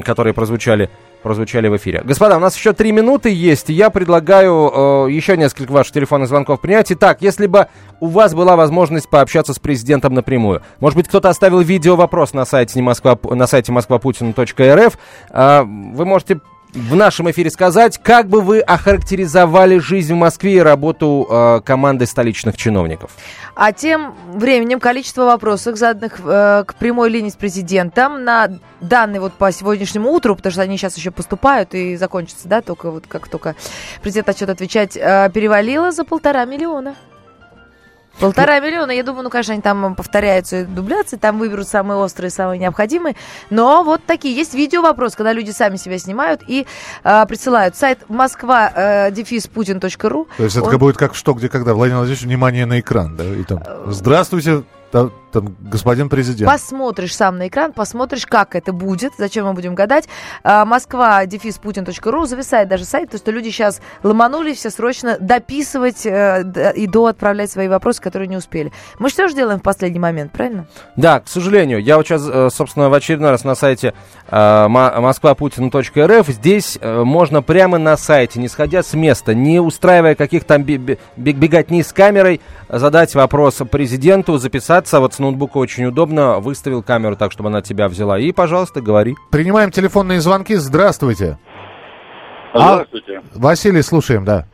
которые 0.04 0.34
прозвучали 0.34 0.90
прозвучали 1.22 1.68
в 1.68 1.76
эфире. 1.76 2.02
Господа, 2.04 2.36
у 2.36 2.40
нас 2.40 2.56
еще 2.56 2.72
три 2.72 2.92
минуты 2.92 3.30
есть. 3.30 3.70
и 3.70 3.72
Я 3.72 3.90
предлагаю 3.90 5.06
э, 5.06 5.10
еще 5.10 5.36
несколько 5.36 5.72
ваших 5.72 5.92
телефонных 5.92 6.28
звонков 6.28 6.60
принять. 6.60 6.90
Итак, 6.92 7.18
если 7.20 7.46
бы 7.46 7.68
у 8.00 8.08
вас 8.08 8.34
была 8.34 8.56
возможность 8.56 9.08
пообщаться 9.08 9.54
с 9.54 9.58
президентом 9.58 10.14
напрямую, 10.14 10.62
может 10.80 10.96
быть, 10.96 11.08
кто-то 11.08 11.28
оставил 11.28 11.60
видео 11.60 11.96
вопрос 11.96 12.32
на 12.34 12.44
сайте, 12.44 12.80
Москва, 12.82 13.18
на 13.22 13.46
сайте 13.46 13.72
москвапутина.рф, 13.72 14.98
э, 15.30 15.62
вы 15.62 16.04
можете 16.04 16.40
в 16.72 16.94
нашем 16.94 17.30
эфире 17.30 17.50
сказать, 17.50 17.98
как 18.02 18.28
бы 18.28 18.40
вы 18.40 18.60
охарактеризовали 18.60 19.78
жизнь 19.78 20.14
в 20.14 20.16
Москве 20.16 20.54
и 20.54 20.60
работу 20.60 21.26
э, 21.30 21.60
команды 21.64 22.06
столичных 22.06 22.56
чиновников. 22.56 23.10
А 23.54 23.72
тем 23.72 24.14
временем 24.32 24.80
количество 24.80 25.24
вопросов, 25.24 25.76
заданных 25.76 26.20
э, 26.24 26.64
к 26.66 26.74
прямой 26.76 27.10
линии 27.10 27.30
с 27.30 27.36
президентом 27.36 28.24
на 28.24 28.58
данный 28.80 29.20
вот 29.20 29.34
по 29.34 29.52
сегодняшнему 29.52 30.10
утру, 30.10 30.34
потому 30.34 30.52
что 30.52 30.62
они 30.62 30.78
сейчас 30.78 30.96
еще 30.96 31.10
поступают 31.10 31.74
и 31.74 31.96
закончатся, 31.96 32.48
да, 32.48 32.62
только 32.62 32.90
вот 32.90 33.04
как 33.06 33.28
только 33.28 33.54
президент 34.00 34.28
начнет 34.28 34.48
отвечать, 34.48 34.96
э, 34.96 35.30
перевалило 35.32 35.92
за 35.92 36.04
полтора 36.04 36.44
миллиона. 36.46 36.94
Полтора 38.20 38.60
миллиона, 38.60 38.90
я 38.92 39.02
думаю, 39.02 39.24
ну, 39.24 39.30
конечно, 39.30 39.52
они 39.54 39.62
там 39.62 39.94
повторяются 39.94 40.60
и 40.60 40.64
дубляции, 40.64 41.16
там 41.16 41.38
выберут 41.38 41.66
самые 41.66 41.98
острые, 41.98 42.30
самые 42.30 42.58
необходимые. 42.58 43.16
Но 43.50 43.82
вот 43.82 44.04
такие. 44.06 44.34
Есть 44.36 44.54
видео 44.54 44.82
вопрос, 44.82 45.16
когда 45.16 45.32
люди 45.32 45.50
сами 45.50 45.76
себя 45.76 45.98
снимают 45.98 46.42
и 46.46 46.66
э, 47.04 47.26
присылают. 47.26 47.76
Сайт 47.76 47.98
москва 48.08 48.70
э, 48.74 49.10
дефис 49.10 49.46
путин.ру. 49.48 50.28
То 50.36 50.44
есть 50.44 50.56
это 50.56 50.66
Он- 50.66 50.78
будет 50.78 50.96
как 50.96 51.14
что, 51.14 51.32
где, 51.32 51.48
когда. 51.48 51.74
Владимир 51.74 51.98
Владимирович, 51.98 52.24
внимание 52.24 52.66
на 52.66 52.80
экран, 52.80 53.16
да? 53.16 53.24
И 53.24 53.42
там, 53.44 53.62
здравствуйте, 53.86 54.62
та- 54.92 55.10
там, 55.32 55.56
господин 55.62 56.10
президент. 56.10 56.50
Посмотришь 56.50 57.16
сам 57.16 57.38
на 57.38 57.48
экран, 57.48 57.72
посмотришь, 57.72 58.26
как 58.26 58.54
это 58.54 58.74
будет, 58.74 59.12
зачем 59.16 59.46
мы 59.46 59.54
будем 59.54 59.74
гадать. 59.74 60.06
А, 60.44 60.66
Москва, 60.66 61.24
дефис 61.24 61.56
Путин.ру, 61.58 62.26
зависает 62.26 62.68
даже 62.68 62.84
сайт, 62.84 63.06
потому 63.06 63.18
что 63.20 63.30
люди 63.30 63.48
сейчас 63.48 63.80
ломанулись 64.02 64.58
все 64.58 64.68
срочно 64.70 65.16
дописывать 65.18 66.04
э, 66.04 66.72
и 66.76 66.86
до 66.86 67.06
отправлять 67.06 67.50
свои 67.50 67.68
вопросы, 67.68 68.02
которые 68.02 68.28
не 68.28 68.36
успели. 68.36 68.72
Мы 68.98 69.08
же 69.08 69.16
тоже 69.16 69.34
делаем 69.34 69.58
в 69.58 69.62
последний 69.62 69.98
момент, 69.98 70.32
правильно? 70.32 70.66
Да, 70.96 71.20
к 71.20 71.28
сожалению, 71.28 71.82
я 71.82 71.96
вот 71.96 72.06
сейчас, 72.06 72.28
э, 72.30 72.50
собственно, 72.52 72.90
в 72.90 72.94
очередной 72.94 73.30
раз 73.30 73.44
на 73.44 73.54
сайте 73.54 73.94
э, 74.30 74.68
мо- 74.68 75.00
москвапутин.рф. 75.00 76.28
Здесь 76.28 76.76
э, 76.80 77.02
можно 77.02 77.40
прямо 77.40 77.78
на 77.78 77.96
сайте, 77.96 78.38
не 78.38 78.48
сходя 78.48 78.82
с 78.82 78.92
места, 78.92 79.34
не 79.34 79.60
устраивая 79.60 80.14
каких 80.14 80.44
там 80.44 80.62
би- 80.62 80.76
би- 80.76 80.98
бег- 81.16 81.36
беготни 81.38 81.82
с 81.82 81.92
камерой, 81.94 82.42
задать 82.68 83.14
вопрос 83.14 83.62
президенту, 83.70 84.36
записаться. 84.82 85.00
Вот 85.00 85.14
с 85.14 85.18
ноутбука 85.18 85.58
очень 85.58 85.84
удобно. 85.86 86.40
Выставил 86.40 86.82
камеру 86.82 87.16
так, 87.16 87.32
чтобы 87.32 87.48
она 87.48 87.62
тебя 87.62 87.88
взяла. 87.88 88.18
И, 88.18 88.32
пожалуйста, 88.32 88.80
говори. 88.80 89.14
Принимаем 89.30 89.70
телефонные 89.70 90.20
звонки. 90.20 90.54
Здравствуйте. 90.56 91.38
Здравствуйте. 92.54 93.22
Василий, 93.34 93.82
слушаем, 93.82 94.24
да. 94.24 94.46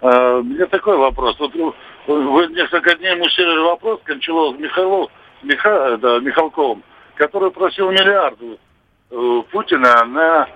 А, 0.00 0.38
У 0.38 0.42
меня 0.42 0.66
такой 0.66 0.96
вопрос. 0.96 1.36
Вот 1.38 1.54
ну, 1.54 1.74
вы 2.06 2.46
несколько 2.48 2.94
дней 2.96 3.14
мучили 3.16 3.64
вопрос 3.68 4.00
Кончалов 4.04 4.58
Михайлов, 4.58 5.10
Миха, 5.42 5.98
да, 5.98 6.20
Михалковым, 6.20 6.82
который 7.16 7.50
просил 7.50 7.90
миллиард 7.90 8.38
у 9.10 9.42
Путина 9.50 10.04
на 10.06 10.48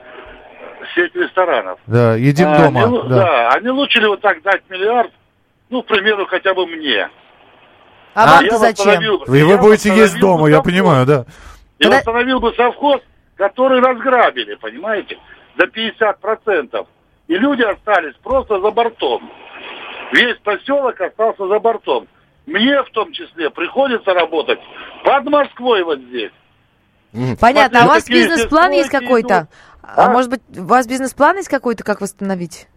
сеть 0.95 1.15
ресторанов. 1.15 1.79
Да, 1.87 2.15
едим 2.17 2.49
А, 2.49 2.59
дома. 2.59 2.87
не 2.87 3.03
да. 3.03 3.17
да, 3.17 3.51
а 3.51 3.61
не 3.61 3.69
лучше 3.71 4.01
ли 4.01 4.07
вот 4.07 4.21
так 4.21 4.43
дать 4.43 4.63
миллиард, 4.71 5.11
ну, 5.71 5.83
к 5.83 5.87
примеру, 5.87 6.27
хотя 6.27 6.55
бы 6.55 6.67
мне? 6.67 7.09
А, 8.15 8.25
А 8.25 8.27
вам-то 8.37 8.55
я 8.55 8.59
зачем? 8.59 8.87
восстановил 8.87 9.19
бы- 9.19 9.39
И 9.39 9.43
вы 9.43 9.59
будете 9.59 9.95
есть 9.95 10.19
дома, 10.21 10.49
я 10.51 10.61
понимаю, 10.63 11.07
да. 11.07 11.25
Я 11.79 11.89
Да. 11.91 11.97
восстановил 11.97 12.41
бы 12.41 12.53
совхоз, 12.55 13.01
который 13.37 13.81
разграбили, 13.81 14.55
понимаете, 14.57 15.19
до 15.57 15.67
50%. 15.67 16.87
И 17.29 17.35
люди 17.37 17.63
остались 17.63 18.15
просто 18.23 18.61
за 18.61 18.71
бортом. 18.71 19.31
Весь 20.13 20.37
поселок 20.39 21.01
остался 21.01 21.47
за 21.49 21.59
бортом. 21.59 22.07
Мне 22.47 22.83
в 22.83 22.91
том 22.91 23.13
числе 23.13 23.49
приходится 23.51 24.13
работать 24.13 24.59
под 25.05 25.25
Москвой 25.25 25.83
вот 25.85 25.99
здесь. 26.01 26.33
Понятно. 27.41 27.83
А 27.83 27.85
у 27.85 27.89
вас 27.89 28.07
бизнес-план 28.09 28.73
есть 28.73 28.91
какой-то? 28.91 29.49
А 29.83 30.07
А? 30.07 30.11
может 30.11 30.31
быть, 30.31 30.41
у 30.57 30.65
вас 30.65 30.87
бизнес-план 30.87 31.37
есть 31.37 31.49
какой-то, 31.49 31.85
как 31.85 32.01
восстановить? 32.01 32.69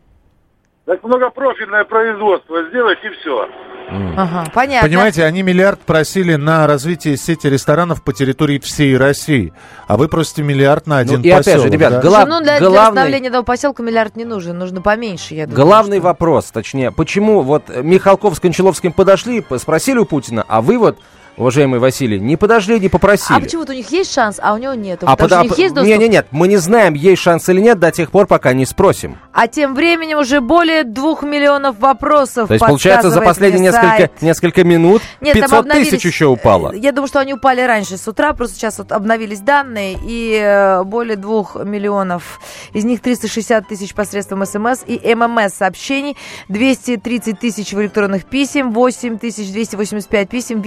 Так 0.85 1.03
многопрофильное 1.03 1.83
производство 1.83 2.63
сделать 2.69 2.99
и 3.03 3.09
все. 3.09 3.49
Ага, 3.87 4.45
понятно. 4.53 4.87
Понимаете, 4.87 5.23
они 5.25 5.41
миллиард 5.43 5.79
просили 5.79 6.35
на 6.35 6.65
развитие 6.67 7.17
сети 7.17 7.47
ресторанов 7.47 8.01
по 8.01 8.13
территории 8.13 8.59
всей 8.59 8.97
России, 8.97 9.53
а 9.87 9.97
вы 9.97 10.07
просите 10.07 10.43
миллиард 10.43 10.87
на 10.87 10.97
один 10.99 11.21
и 11.21 11.29
опять 11.29 11.45
же, 11.45 11.51
поселок, 11.53 11.73
ребят, 11.73 11.91
да? 11.93 12.01
гла- 12.01 12.21
Слушай, 12.21 12.29
ну, 12.29 12.41
для, 12.43 12.57
для 12.59 12.67
главный- 12.69 12.79
восстановления 12.89 13.27
этого 13.29 13.43
поселка 13.43 13.83
миллиард 13.83 14.15
не 14.15 14.25
нужен, 14.25 14.57
нужно 14.57 14.81
поменьше, 14.81 15.35
я 15.35 15.45
думаю. 15.47 15.65
Главный 15.65 15.99
вопрос, 15.99 16.45
точнее, 16.45 16.91
почему 16.91 17.41
вот 17.41 17.63
Михалков 17.83 18.35
с 18.35 18.39
Кончаловским 18.39 18.91
подошли, 18.91 19.43
спросили 19.57 19.99
у 19.99 20.05
Путина, 20.05 20.43
а 20.47 20.61
вы 20.61 20.77
вот, 20.77 20.97
уважаемый 21.37 21.79
Василий, 21.79 22.19
не 22.19 22.37
подошли, 22.37 22.79
не 22.79 22.89
попросили. 22.89 23.37
А 23.37 23.41
почему 23.41 23.61
вот 23.61 23.69
у 23.69 23.73
них 23.73 23.89
есть 23.91 24.13
шанс, 24.13 24.39
а 24.41 24.53
у 24.53 24.57
него 24.57 24.73
нет? 24.73 24.99
А 25.03 25.15
Потому 25.15 25.29
пода- 25.29 25.39
у 25.41 25.43
них 25.43 25.57
есть 25.57 25.73
доступ? 25.75 25.89
Не, 25.91 25.97
не, 25.97 26.07
нет, 26.07 26.27
мы 26.31 26.47
не 26.47 26.57
знаем, 26.57 26.93
есть 26.93 27.21
шанс 27.21 27.47
или 27.49 27.59
нет 27.61 27.79
до 27.79 27.91
тех 27.91 28.11
пор, 28.11 28.27
пока 28.27 28.53
не 28.53 28.65
спросим. 28.65 29.17
А 29.33 29.47
тем 29.47 29.75
временем 29.75 30.19
уже 30.19 30.39
более 30.41 30.83
двух 30.83 31.23
миллионов 31.23 31.79
вопросов 31.79 32.47
То 32.47 32.53
есть, 32.53 32.65
получается, 32.65 33.09
за 33.09 33.21
последние 33.21 33.61
несколько, 33.61 33.87
сайт. 33.97 34.21
несколько 34.21 34.63
минут 34.63 35.01
Нет, 35.21 35.33
там 35.33 35.41
500 35.43 35.59
обновились- 35.65 35.89
тысяч 35.89 36.05
еще 36.05 36.25
упало. 36.27 36.73
Я 36.73 36.91
думаю, 36.91 37.07
что 37.07 37.19
они 37.19 37.33
упали 37.33 37.61
раньше 37.61 37.97
с 37.97 38.07
утра, 38.07 38.33
просто 38.33 38.55
сейчас 38.55 38.77
вот 38.77 38.91
обновились 38.91 39.39
данные, 39.41 39.97
и 40.03 40.39
э, 40.41 40.83
более 40.83 41.15
двух 41.17 41.55
миллионов. 41.55 42.39
Из 42.73 42.83
них 42.85 43.01
360 43.01 43.67
тысяч 43.67 43.93
посредством 43.93 44.45
СМС 44.45 44.83
и 44.85 45.13
ММС 45.13 45.53
сообщений, 45.53 46.15
230 46.49 47.39
тысяч 47.39 47.73
в 47.73 47.81
электронных 47.81 48.25
писем, 48.25 48.71
8 48.71 49.17
тысяч 49.17 49.51
285 49.51 50.29
писем 50.29 50.59
в 50.59 50.61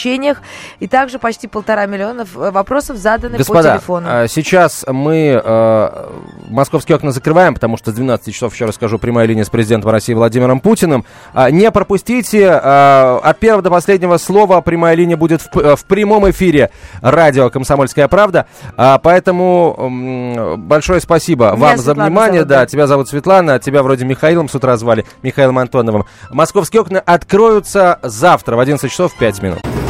видеообращениях, 0.00 0.38
и 0.78 0.86
также 0.86 1.18
почти 1.18 1.46
полтора 1.46 1.86
миллиона 1.86 2.22
э, 2.22 2.50
вопросов 2.50 2.96
заданы 2.96 3.32
по 3.32 3.38
Господа, 3.38 3.72
телефону. 3.72 4.06
а, 4.08 4.28
сейчас 4.28 4.84
мы 4.88 5.40
э, 5.42 6.06
московские 6.48 6.96
окна 6.96 7.12
закрываем, 7.12 7.54
потому 7.54 7.76
что 7.76 7.90
с 7.90 7.94
12 7.94 8.34
часов, 8.34 8.54
еще 8.54 8.64
расскажу, 8.66 8.98
прямая 8.98 9.26
линия 9.26 9.44
с 9.44 9.50
президентом 9.50 9.90
России 9.90 10.14
Владимиром 10.14 10.60
Путиным. 10.60 11.04
А, 11.32 11.50
не 11.50 11.70
пропустите, 11.70 12.42
э, 12.42 13.18
от 13.22 13.38
первого 13.38 13.62
до 13.62 13.70
последнего 13.70 14.16
слова 14.16 14.60
прямая 14.60 14.94
линия 14.94 15.16
будет 15.16 15.42
в, 15.42 15.56
э, 15.58 15.76
в 15.76 15.84
прямом 15.84 16.28
эфире 16.30 16.70
радио 17.02 17.50
«Комсомольская 17.50 18.08
правда». 18.08 18.46
А, 18.76 18.98
поэтому 18.98 19.76
м, 19.78 20.60
большое 20.62 21.00
спасибо 21.00 21.46
Меня 21.46 21.56
вам 21.56 21.76
за 21.76 21.84
Светлана 21.84 22.08
внимание. 22.08 22.40
зовут, 22.40 22.48
да, 22.48 22.60
да. 22.60 22.66
тебя 22.66 22.86
зовут 22.86 23.08
Светлана, 23.08 23.58
тебя 23.58 23.82
вроде 23.82 24.04
Михаилом 24.04 24.48
с 24.48 24.54
утра 24.54 24.76
звали, 24.76 25.04
Михаилом 25.22 25.58
Антоновым. 25.58 26.04
Московские 26.30 26.82
окна 26.82 27.00
откроются 27.00 27.98
завтра 28.02 28.56
в 28.56 28.60
11 28.60 28.90
часов 28.90 29.14
5 29.18 29.42
минут. 29.42 29.89